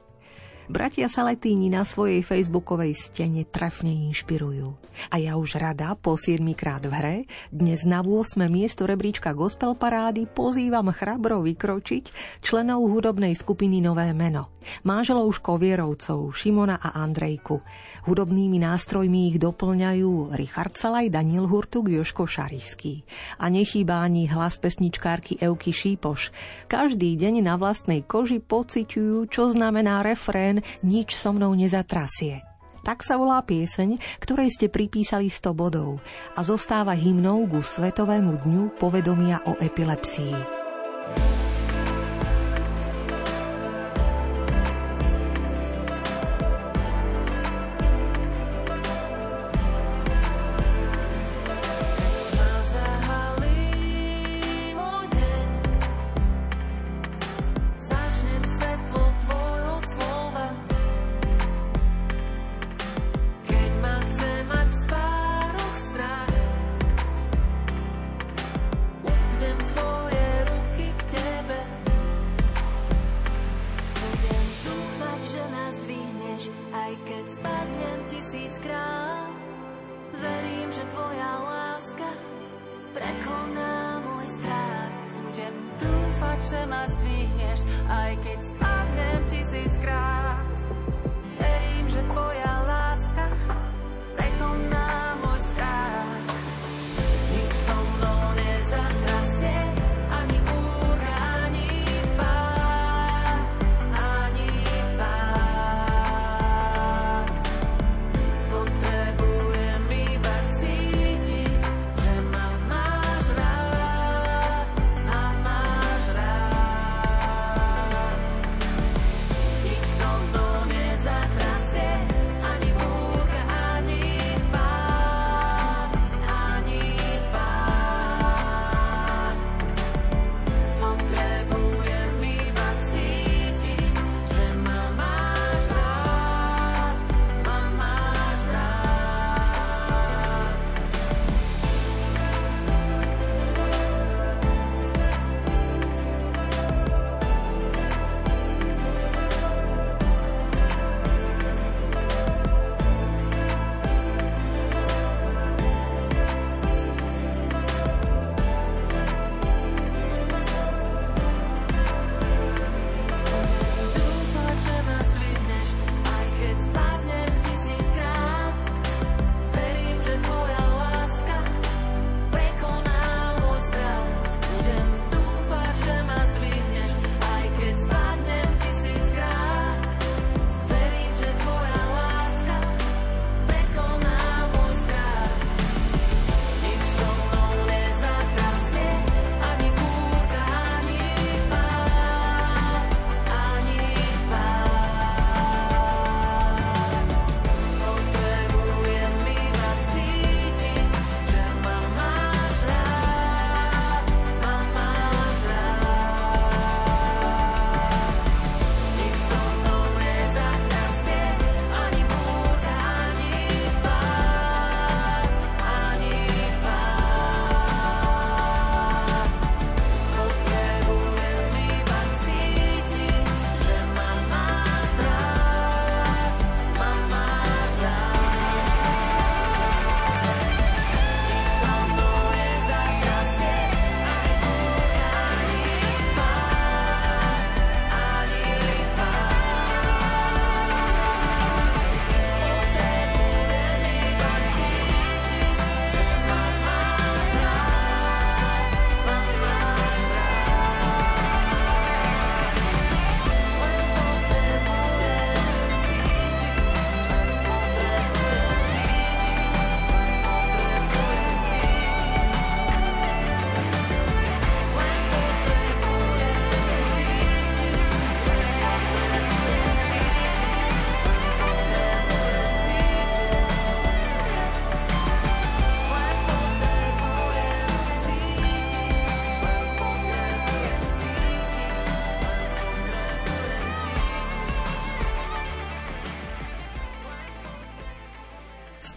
[0.73, 4.73] Bratia Saletíni na svojej facebookovej stene trefne inšpirujú.
[5.12, 7.16] A ja už rada po 7 krát v hre,
[7.53, 8.41] dnes na 8.
[8.49, 12.05] miesto rebríčka Gospel Parády pozývam chrabro vykročiť
[12.41, 14.49] členov hudobnej skupiny Nové meno.
[14.87, 17.61] Máželov Škovierovcov, Šimona a Andrejku.
[18.07, 23.05] Hudobnými nástrojmi ich doplňajú Richard Salaj, Daniel Hurtuk, Joško Šarišský.
[23.43, 26.31] A nechýba ani hlas pesničkárky Euky Šípoš.
[26.70, 32.43] Každý deň na vlastnej koži pociťujú, čo znamená refrén nič so mnou nezatrasie.
[32.83, 36.03] Tak sa volá pieseň, ktorej ste pripísali 100 bodov
[36.35, 40.62] a zostáva hymnou ku Svetovému dňu povedomia o epilepsii.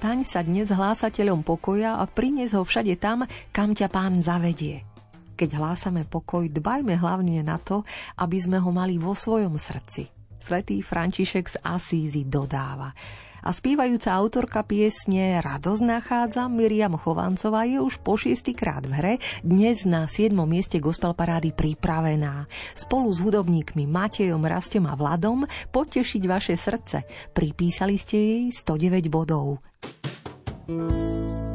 [0.06, 4.86] Staň sa dnes hlásateľom pokoja a prines ho všade tam, kam ťa pán zavedie.
[5.34, 7.82] Keď hlásame pokoj, dbajme hlavne na to,
[8.22, 10.06] aby sme ho mali vo svojom srdci.
[10.38, 12.94] Svetý František z Asízy dodáva.
[13.46, 19.14] A spívajúca autorka piesne Radosť nachádza Miriam Chovancová je už po šiestýkrát v hre,
[19.46, 20.34] dnes na 7.
[20.50, 22.50] mieste gospel parády pripravená.
[22.74, 27.06] Spolu s hudobníkmi Matejom, Rastom a Vladom potešiť vaše srdce.
[27.38, 29.62] Pripísali ste jej 109 bodov.
[30.66, 31.55] thank you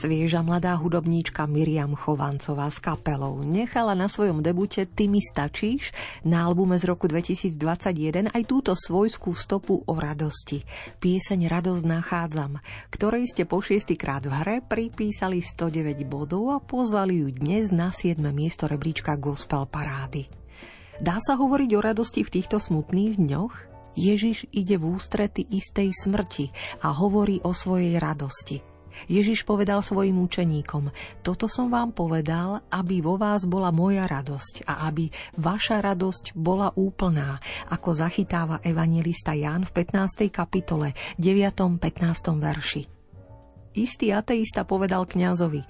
[0.00, 5.92] Svieža mladá hudobníčka Miriam Chovancová s kapelou nechala na svojom debute Ty mi stačíš
[6.24, 10.64] na albume z roku 2021 aj túto svojskú stopu o radosti.
[11.04, 12.56] Pieseň Radosť nachádzam,
[12.88, 18.24] ktorej ste po šiestýkrát v hre pripísali 109 bodov a pozvali ju dnes na 7.
[18.32, 20.32] miesto rebríčka Gospel Parády.
[20.96, 23.52] Dá sa hovoriť o radosti v týchto smutných dňoch?
[24.00, 26.48] Ježiš ide v ústrety istej smrti
[26.88, 28.64] a hovorí o svojej radosti–
[29.06, 30.90] Ježiš povedal svojim učeníkom,
[31.24, 36.70] toto som vám povedal, aby vo vás bola moja radosť a aby vaša radosť bola
[36.76, 40.30] úplná, ako zachytáva evangelista Ján v 15.
[40.30, 41.80] kapitole, 9.
[41.80, 42.38] 15.
[42.38, 42.82] verši.
[43.70, 45.62] Istý ateista povedal kňazovi,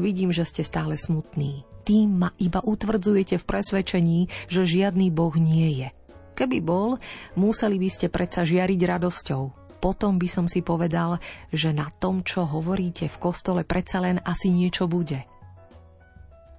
[0.00, 1.68] vidím, že ste stále smutní.
[1.84, 5.88] Tým ma iba utvrdzujete v presvedčení, že žiadny Boh nie je.
[6.34, 6.98] Keby bol,
[7.38, 11.20] museli by ste predsa žiariť radosťou, potom by som si povedal,
[11.52, 15.28] že na tom, čo hovoríte v kostole, predsa len asi niečo bude.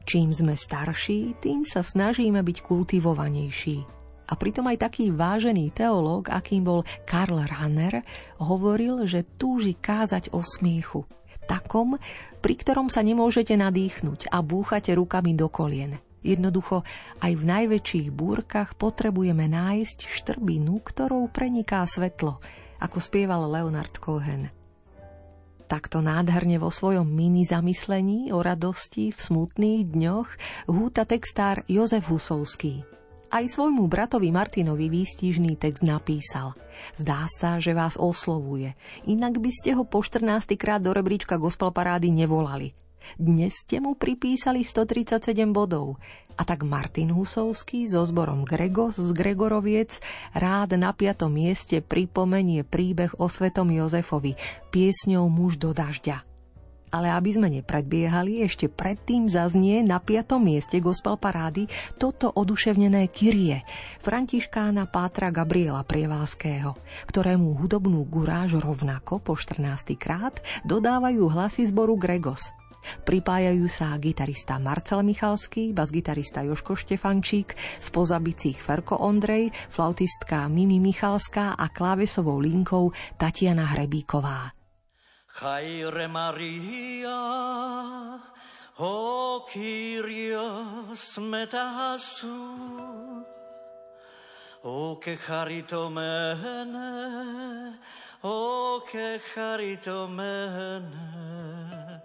[0.06, 3.82] Čím sme starší, tým sa snažíme byť kultivovanejší.
[4.30, 8.06] A pritom aj taký vážený teológ, akým bol Karl Rahner,
[8.38, 11.10] hovoril, že túži kázať o smiechu.
[11.50, 11.98] Takom,
[12.46, 15.98] pri ktorom sa nemôžete nadýchnuť a búchate rukami do kolien.
[16.22, 16.86] Jednoducho,
[17.22, 22.38] aj v najväčších búrkach potrebujeme nájsť štrbinu, ktorou preniká svetlo–
[22.86, 24.54] ako spieval Leonard Cohen.
[25.66, 30.30] Takto nádherne vo svojom mini zamyslení o radosti v smutných dňoch
[30.70, 32.86] húta textár Jozef Husovský.
[33.34, 36.54] Aj svojmu bratovi Martinovi výstižný text napísal.
[36.94, 38.78] Zdá sa, že vás oslovuje,
[39.10, 40.54] inak by ste ho po 14.
[40.54, 42.78] krát do rebríčka gospel parády nevolali.
[43.18, 45.98] Dnes ste mu pripísali 137 bodov.
[46.36, 50.04] A tak Martin Husovský so zborom Gregos z Gregoroviec
[50.36, 54.36] rád na piatom mieste pripomenie príbeh o svetom Jozefovi
[54.68, 56.28] piesňou Muž do dažďa.
[56.92, 61.68] Ale aby sme nepredbiehali, ešte predtým zaznie na piatom mieste gospel parády
[62.00, 63.68] toto oduševnené Kyrie,
[64.00, 66.76] františkána Pátra Gabriela Prievalského,
[67.08, 69.96] ktorému hudobnú guráž rovnako po 14.
[70.00, 72.52] krát dodávajú hlasy zboru Gregos–
[73.04, 81.54] Pripájajú sa gitarista Marcel Michalský, basgitarista Joško Štefančík, spoza bicích Ferko Ondrej, flautistka Mimi Michalská
[81.58, 84.56] a klávesovou linkou Tatiana Hrebíková.
[85.36, 87.20] Chaire Maria,
[88.80, 92.56] o Kyrios metasu,
[94.64, 97.80] o che charito mene,
[98.22, 102.05] o che charito mene.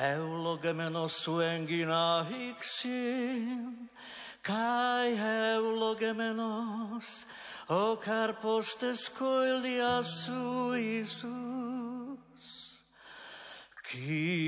[0.00, 3.90] Eulogemenos suengina ixin,
[4.42, 5.12] kai
[5.52, 7.26] eulogemenos,
[7.68, 12.80] o carpos tescoilia su Isus.
[13.84, 14.40] Kyrie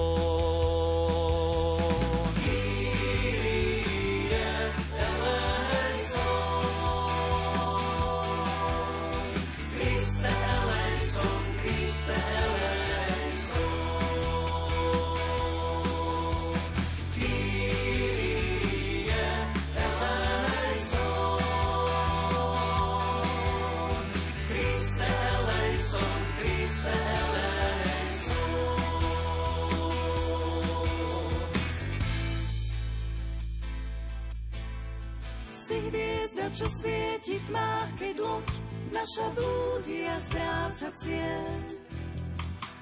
[39.13, 41.45] naša blúdi a stráca cieľ.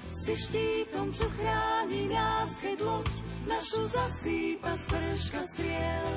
[0.07, 3.15] Si štítom, čo chráni nás, keď loď
[3.51, 6.11] našu zasýpa z prška striel.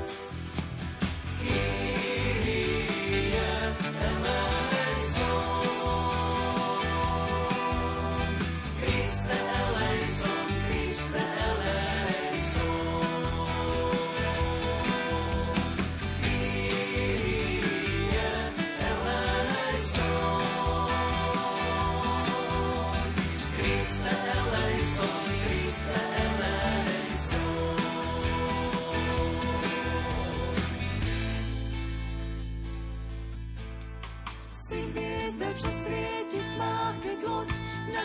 [1.42, 1.73] Kyrie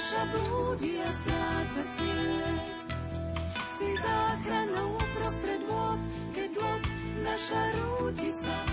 [0.10, 2.58] duša blúdi a stráca cieľ.
[3.78, 6.02] Si záchranou uprostred vôd,
[6.34, 6.84] keď loď
[7.22, 8.69] naša rúti sa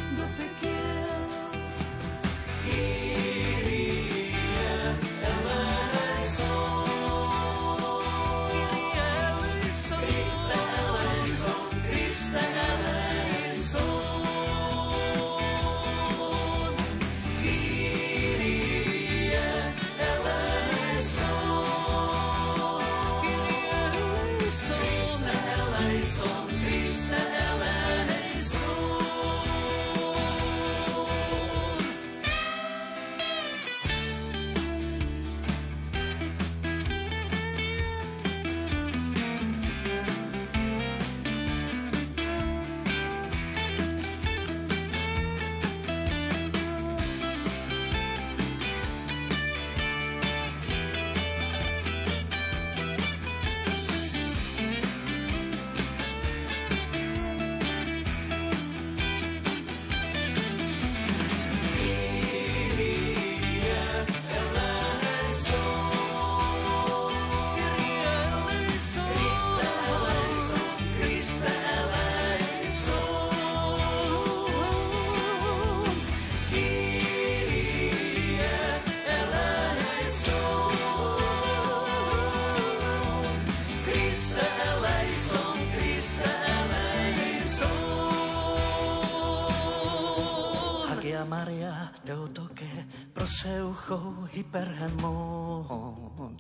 [93.27, 96.37] sochou hyperhemon.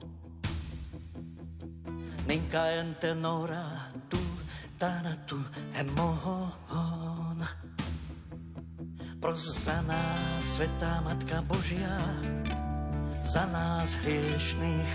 [2.26, 4.18] Ninka en tenora tu
[4.78, 5.38] tanatu
[5.74, 7.46] hemon.
[9.20, 11.98] Pros za nás, Svetá Matka Božia,
[13.26, 14.94] za nás hriešných.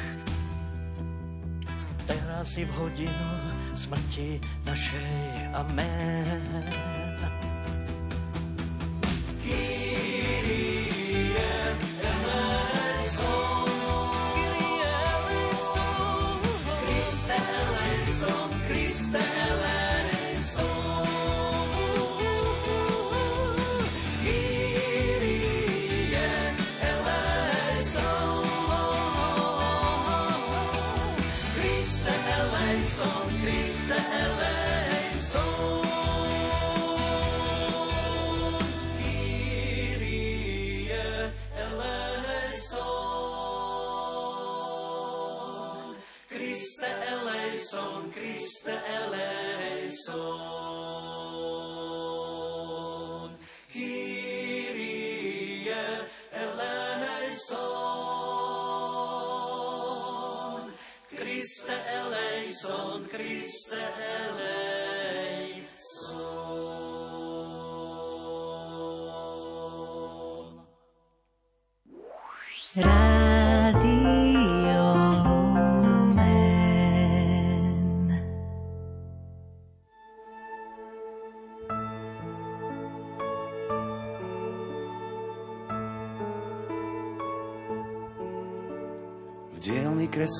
[2.07, 3.31] Teraz si v hodinu
[3.75, 5.51] smrti našej.
[5.55, 7.50] Amen.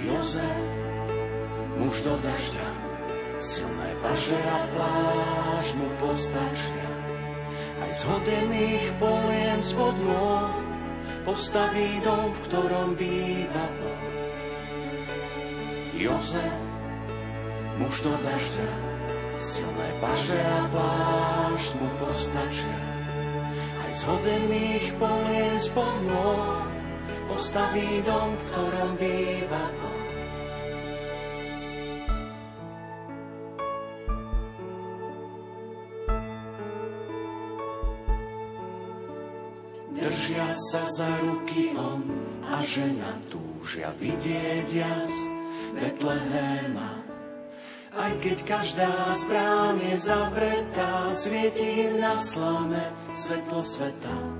[0.00, 0.64] Jozef,
[1.76, 2.68] muž do dažďa,
[3.36, 6.88] silné paže a pláž mu postačia.
[7.84, 10.56] Aj z hodených polien spod nôh
[11.28, 14.04] postaví dom, v ktorom býva Boh.
[15.92, 16.60] Jozef,
[17.76, 18.68] muž do dažďa,
[19.36, 22.80] silné paže a pláž mu postačia.
[23.84, 26.79] Aj z hodených polien spod nôh
[27.30, 30.02] postaví dom, v ktorom býva Boh.
[39.94, 42.02] Držia sa za ruky on
[42.50, 45.14] a žena túžia vidieť jas
[45.78, 46.98] Betlehema.
[47.90, 54.39] Aj keď každá z brán je zavretá, svieti im na slame svetlo sveta.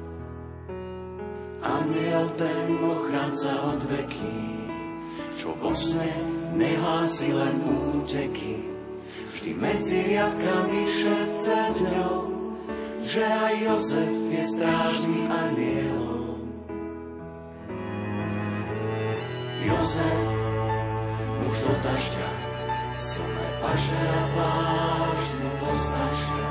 [1.61, 4.41] Aniel ten ochránca od veky,
[5.37, 6.09] čo vo sne
[6.57, 8.65] nehlási len úteky.
[9.29, 12.17] Vždy medzi riadkami šepce ňou,
[13.05, 16.49] že aj Jozef je strážnym anielom.
[19.61, 20.21] Jozef,
[21.45, 22.29] muž do dažďa,
[22.97, 26.49] silné paže a plášť mu postačia.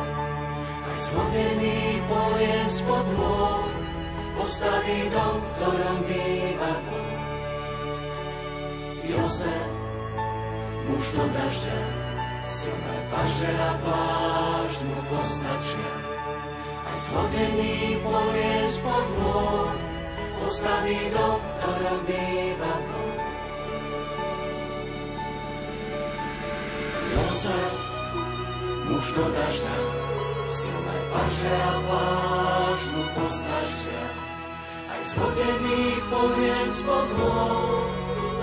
[0.85, 3.68] Aj zvodený polien spod môj,
[4.39, 7.11] postaví dom, v ktorom býva Boh.
[9.03, 9.71] Jozef,
[10.87, 11.79] muž do dažďa,
[12.47, 16.09] silné paže a plášť mu postačia
[16.99, 19.71] zhodený povie spod môj,
[20.43, 22.73] postaví dom, v ktorom býva.
[27.15, 27.73] Jozef,
[28.91, 29.75] muž do dažďa,
[30.51, 34.18] silné paže a pláž mu postačia.
[34.99, 37.87] Zhodený poviem spod môj,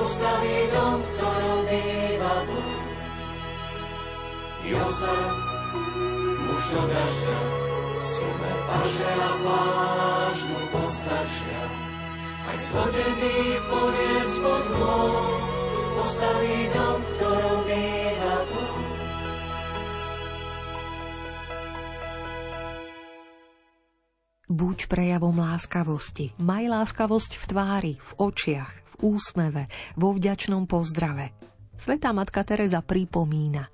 [0.00, 2.80] postaví dom, v ktorom býva Boh.
[4.66, 5.30] Jozef,
[6.42, 7.38] muž do dažďa,
[8.00, 10.38] silné paže a pláž
[10.72, 11.62] postačia.
[12.46, 13.38] Aj zhodený
[13.68, 15.12] poliec pod mnou
[16.00, 17.10] postaví dom, v
[17.68, 18.85] býva Boh.
[24.46, 26.30] Buď prejavom láskavosti.
[26.38, 29.66] Maj láskavosť v tvári, v očiach, v úsmeve,
[29.98, 31.34] vo vďačnom pozdrave.
[31.74, 33.66] Svetá matka Teresa pripomína.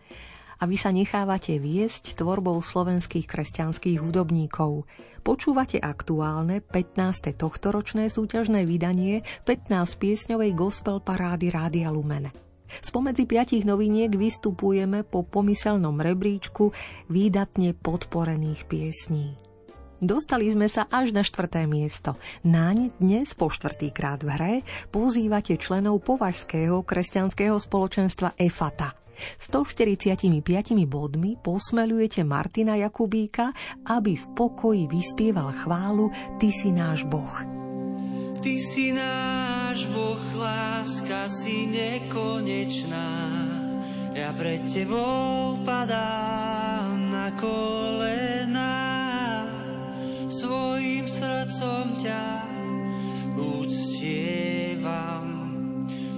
[0.56, 4.88] a vy sa nechávate viesť tvorbou slovenských kresťanských hudobníkov.
[5.20, 7.36] Počúvate aktuálne 15.
[7.36, 12.32] tohtoročné súťažné vydanie 15 piesňovej gospel parády Rádia Lumen.
[12.80, 16.72] Spomedzi piatich noviniek vystupujeme po pomyselnom rebríčku
[17.12, 19.51] výdatne podporených piesní.
[20.02, 22.18] Dostali sme sa až na štvrté miesto.
[22.42, 24.54] Náň dnes po štvrtýkrát v hre
[24.90, 28.98] pozývate členov považského kresťanského spoločenstva EFATA.
[29.38, 30.42] 145
[30.90, 33.54] bodmi posmelujete Martina Jakubíka,
[33.86, 36.10] aby v pokoji vyspieval chválu
[36.42, 37.38] Ty si náš Boh.
[38.42, 43.06] Ty si náš Boh, láska si nekonečná.
[44.18, 48.21] Ja pred Tebou padám na kolena
[51.62, 52.42] srdcom ťa
[53.38, 55.26] uctievam.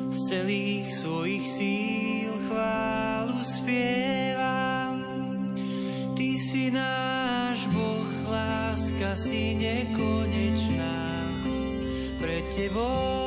[0.08, 5.04] Z celých svojich síl chválu spievam.
[6.16, 10.96] Ty si náš Boh, láska si nekonečná.
[12.16, 13.23] Pred Tebou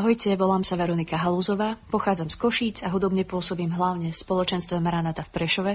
[0.00, 5.20] Ahojte, volám sa Veronika Halúzová, pochádzam z Košíc a hudobne pôsobím hlavne v spoločenstve Maranata
[5.20, 5.72] v Prešove.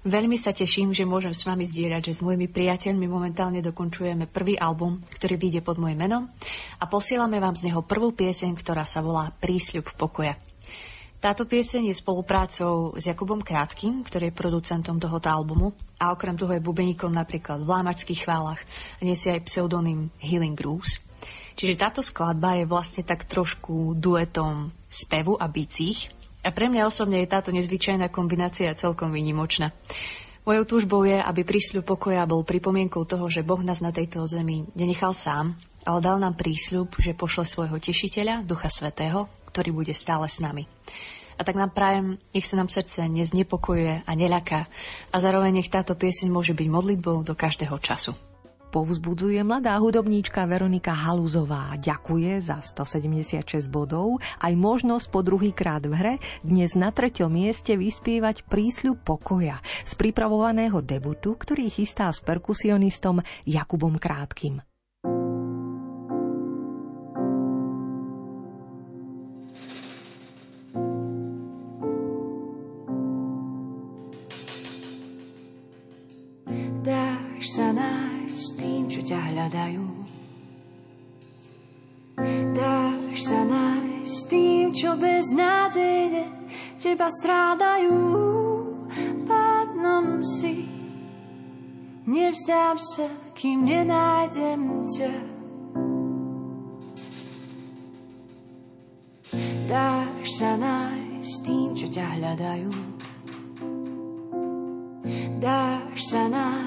[0.00, 4.56] Veľmi sa teším, že môžem s vami zdieľať, že s mojimi priateľmi momentálne dokončujeme prvý
[4.56, 6.24] album, ktorý vyjde pod môjim menom
[6.80, 10.40] a posielame vám z neho prvú pieseň, ktorá sa volá Prísľub pokoja.
[11.20, 16.56] Táto pieseň je spoluprácou s Jakubom Krátkým, ktorý je producentom tohoto albumu a okrem toho
[16.56, 18.64] je bubeníkom napríklad v Lámačských chválach
[18.96, 20.96] a nesie aj pseudonym Healing Grooves.
[21.56, 26.12] Čiže táto skladba je vlastne tak trošku duetom spevu a bicích
[26.44, 29.72] a pre mňa osobne je táto nezvyčajná kombinácia celkom vynimočná.
[30.46, 34.62] Mojou túžbou je, aby prísľub pokoja bol pripomienkou toho, že Boh nás na tejto zemi
[34.78, 40.30] nenechal sám, ale dal nám prísľub, že pošle svojho tešiteľa, Ducha Svetého, ktorý bude stále
[40.30, 40.70] s nami.
[41.34, 44.70] A tak nám prajem, nech sa nám srdce neznepokojuje a neľaká
[45.10, 48.14] a zároveň nech táto pieseň môže byť modlitbou do každého času.
[48.76, 51.80] Povzbudzuje mladá hudobníčka Veronika Haluzová.
[51.80, 57.72] Ďakuje za 176 bodov, aj možnosť po druhý krát v hre dnes na treťom mieste
[57.72, 64.60] vyspievať prísľub pokoja z pripravovaného debutu, ktorý chystá s perkusionistom Jakubom Krátkým.
[79.46, 79.86] Čo ťa hľadajú.
[82.56, 86.24] Dáš sa nájsť tým, čo beznádejne
[86.82, 87.94] teba strádajú.
[89.22, 90.66] Pádnom si,
[92.10, 93.06] nevzdám sa,
[93.38, 95.14] kým nenájdem ťa.
[99.70, 102.72] Dáš sa nájsť tým, čo ťa hľadajú.
[105.38, 106.66] Dáš sa nájsť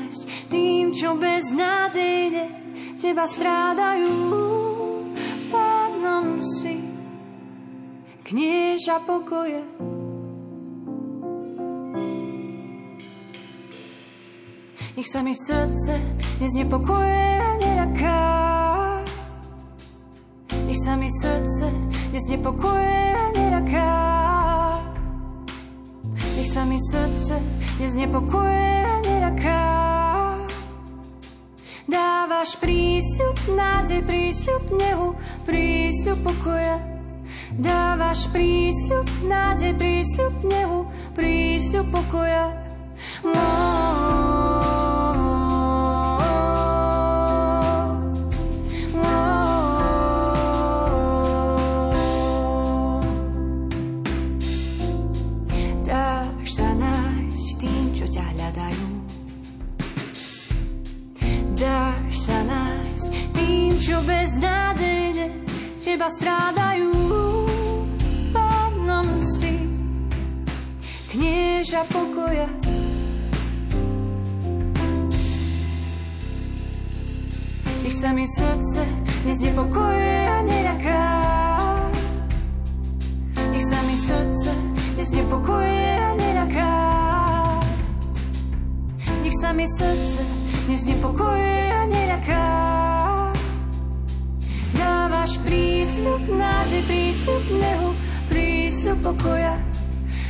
[0.99, 2.68] čo beznádejne
[2.99, 4.11] teba strádajú.
[5.47, 6.83] Pánom si
[8.27, 9.63] knieža pokoje.
[14.99, 15.95] Nech sa mi srdce
[16.43, 18.21] neznepokuje a neľaká.
[20.67, 21.71] Nech sa mi srdce
[22.11, 23.91] neznepokuje a neľaká.
[26.35, 27.39] Nech sa mi srdce
[27.79, 29.88] neznepokuje a neľaká.
[32.29, 35.17] Dávaš prísľub, nádej, prísľub nehu,
[35.49, 36.77] prísľub pokoja.
[37.57, 40.85] Dávaš prísľub, nádej, prísľub nehu,
[41.17, 42.53] prísľub pokoja.
[64.01, 64.29] Oh.
[65.99, 66.95] teba strádajú.
[68.31, 69.67] Pánom si
[71.11, 72.47] knieža pokoja.
[77.83, 78.87] Nech sa mi srdce
[79.27, 81.03] neznepokojuje a neľaká.
[83.51, 84.51] Nech sa mi srdce
[84.95, 86.71] neznepokojuje a neľaká.
[89.19, 90.23] Nech sa mi srdce
[90.71, 92.78] neznepokojuje a neľaká.
[95.99, 97.89] Prístup nádej, prístup nehu,
[98.31, 99.59] prístup pokoja.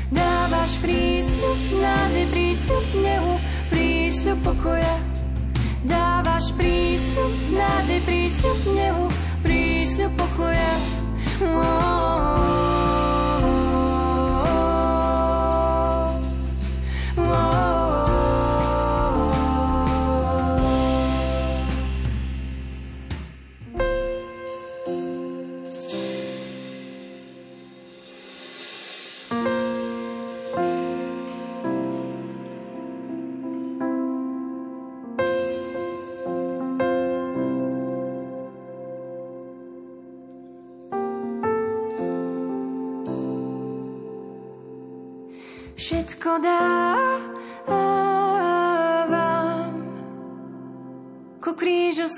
[0.10, 3.34] Dávaš prístup nádej, prístup nehu,
[3.70, 4.96] prístup pokoja.
[5.86, 9.06] Dávaš prístup nádej, prístup nehu,
[9.46, 10.74] prístup pokoja.
[11.38, 12.29] Oh, oh, oh.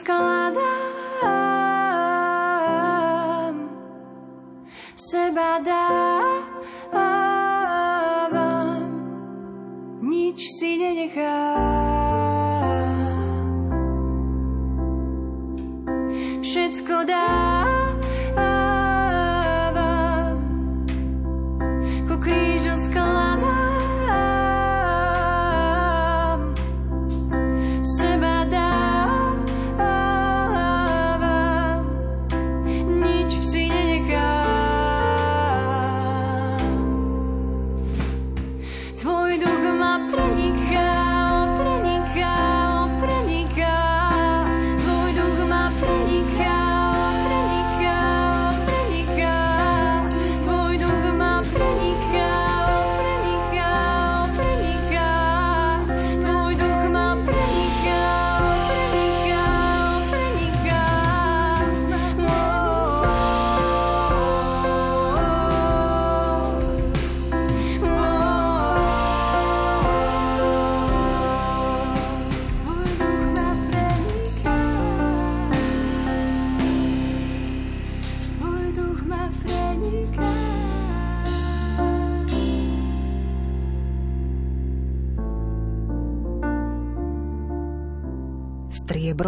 [0.01, 0.70] escalada.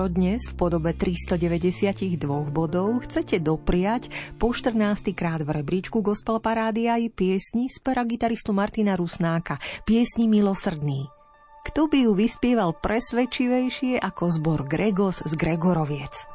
[0.03, 5.15] Striebro dnes v podobe 392 bodov chcete dopriať po 14.
[5.15, 11.07] krát v rebríčku Gospel Parády aj piesni z pera gitaristu Martina Rusnáka, piesni Milosrdný.
[11.63, 16.27] Kto by ju vyspieval presvedčivejšie ako zbor Gregos z Gregoroviec?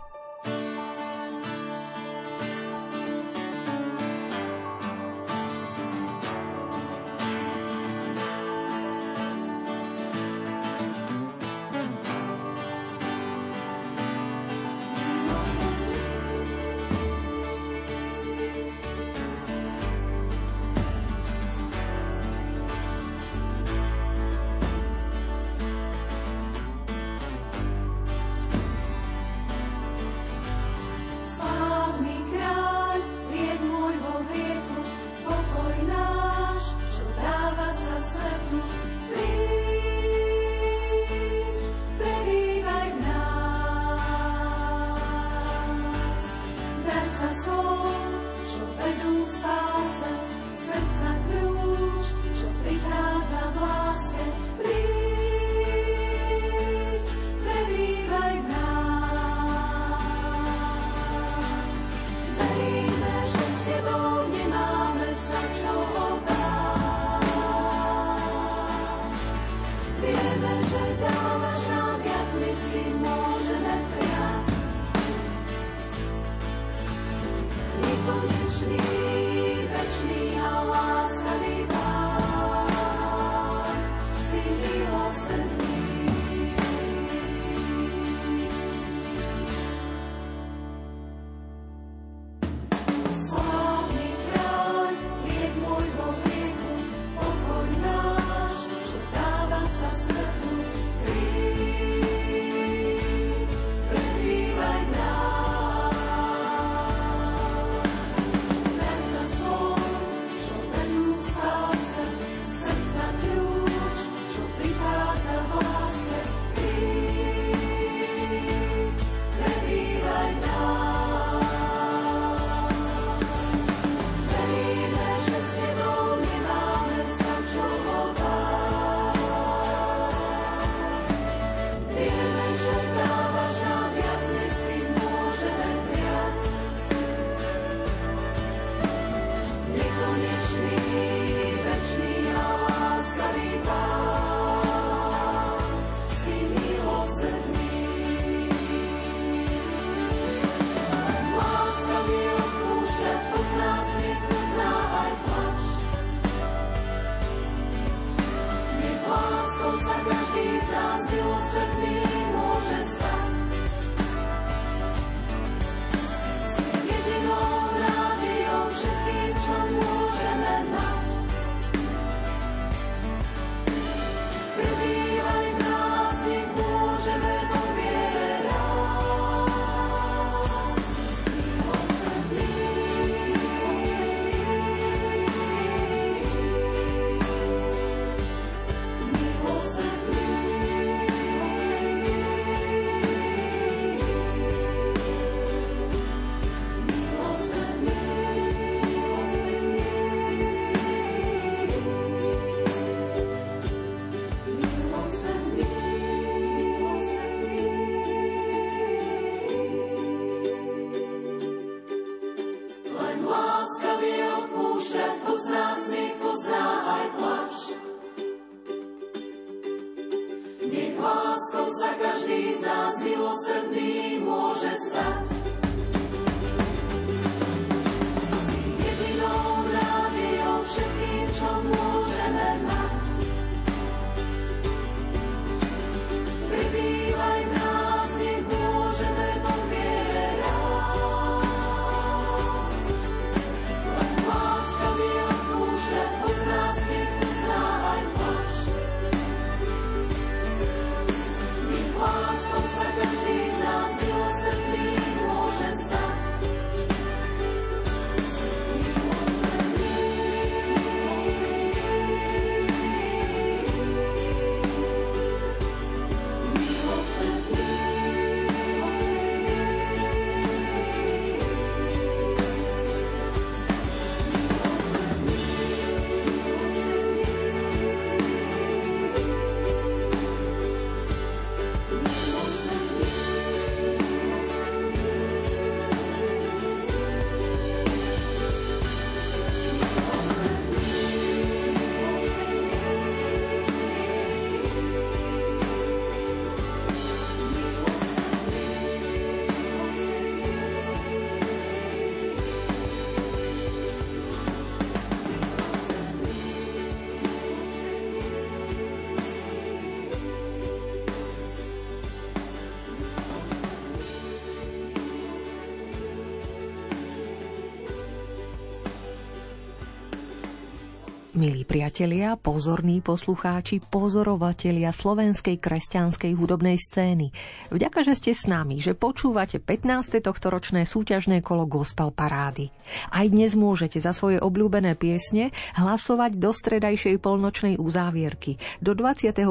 [321.39, 327.31] Milí priatelia, pozorní poslucháči, pozorovatelia slovenskej kresťanskej hudobnej scény.
[327.70, 330.19] Vďaka, že ste s nami, že počúvate 15.
[330.19, 332.74] tohtoročné súťažné kolo Gospel Parády.
[333.15, 339.47] Aj dnes môžete za svoje obľúbené piesne hlasovať do stredajšej polnočnej uzávierky do 25.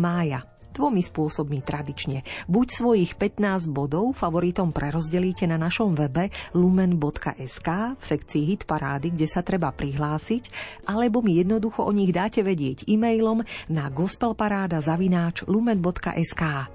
[0.00, 2.20] mája dvomi spôsobmi tradične.
[2.46, 9.24] Buď svojich 15 bodov favoritom prerozdelíte na našom webe lumen.sk v sekcii Hit parády, kde
[9.24, 10.52] sa treba prihlásiť,
[10.84, 13.40] alebo mi jednoducho o nich dáte vedieť e-mailom
[13.72, 16.68] na gospelparáda zavináč lumen.sk.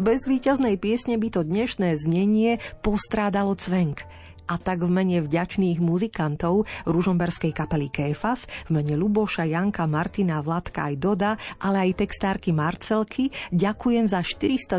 [0.00, 4.08] Bez víťaznej piesne by to dnešné znenie postrádalo cvenk
[4.46, 10.88] a tak v mene vďačných muzikantov ružomberskej kapely Kéfas, v mene Luboša, Janka, Martina, Vladka
[10.88, 14.78] aj Doda, ale aj textárky Marcelky ďakujem za 422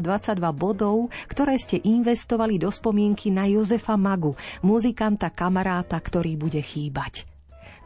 [0.55, 4.33] bodov, ktoré ste investovali do spomienky na Jozefa Magu,
[4.63, 7.27] muzikanta kamaráta, ktorý bude chýbať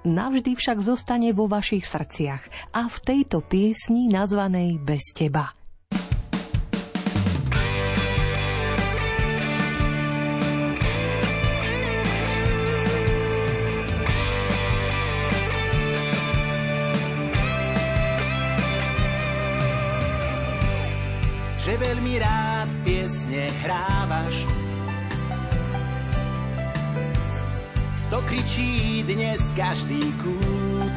[0.08, 5.57] navždy však zostane vo vašich srdciach a v tejto piesni nazvanej Bez teba.
[28.08, 30.96] To kričí dnes každý kút.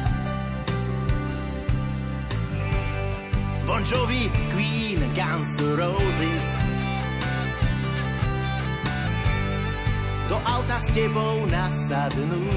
[3.67, 6.47] Bon Jovi, Queen, Guns N' Roses.
[10.31, 12.47] Do auta s tebou nasadnú.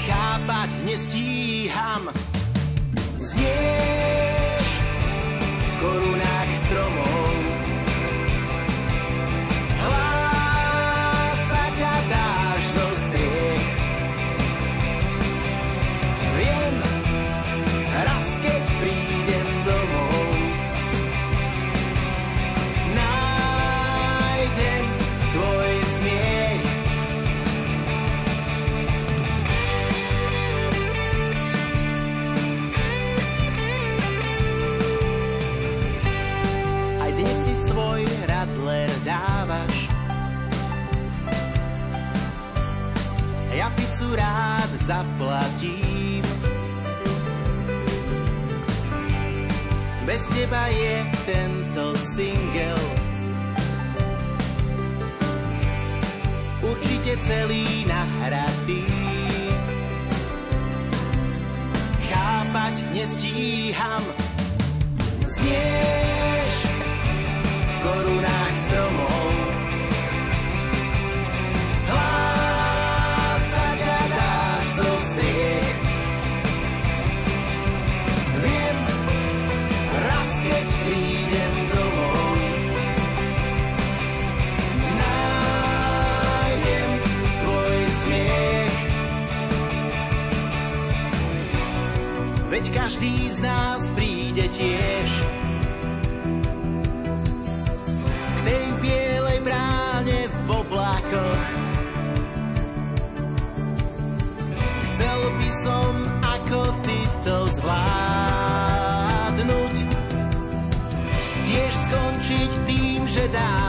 [0.00, 2.08] Chápať nestíham.
[3.20, 4.66] Znieš
[5.76, 7.36] korunách stromov.
[9.84, 10.13] Hlása
[44.14, 46.24] rád zaplatím.
[50.06, 53.04] Bez teba je tento single
[56.64, 58.84] určite celý nahratý.
[62.08, 64.02] Chápať nestíham,
[65.28, 65.83] znieš
[93.04, 95.08] každý z nás príde tiež.
[98.16, 101.44] K tej bielej bráne v oblakoch
[104.88, 105.92] Chcel by som
[106.24, 108.64] ako ty to zvládnuť
[111.44, 113.63] Tiež skončiť tým, že dám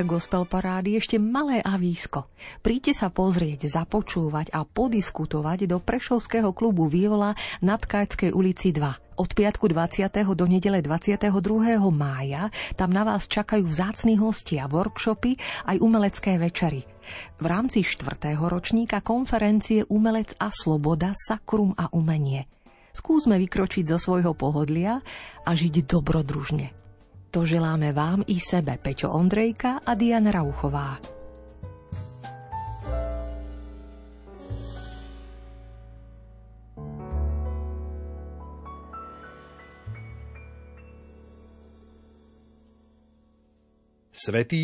[0.00, 2.24] Záver gospel parády ešte malé avísko.
[2.64, 8.80] Príďte sa pozrieť, započúvať a podiskutovať do Prešovského klubu Viola na Tkáčskej ulici 2.
[9.20, 10.08] Od piatku 20.
[10.32, 11.28] do nedele 22.
[11.92, 12.48] mája
[12.80, 15.36] tam na vás čakajú vzácni hostia, workshopy
[15.68, 16.80] aj umelecké večery.
[17.36, 22.48] V rámci štvrtého ročníka konferencie Umelec a sloboda, sakrum a umenie.
[22.96, 25.04] Skúsme vykročiť zo svojho pohodlia
[25.44, 26.79] a žiť dobrodružne.
[27.30, 30.98] To želáme vám i sebe, Peťo Ondrejka a Diana Rauchová.
[44.10, 44.58] Svetý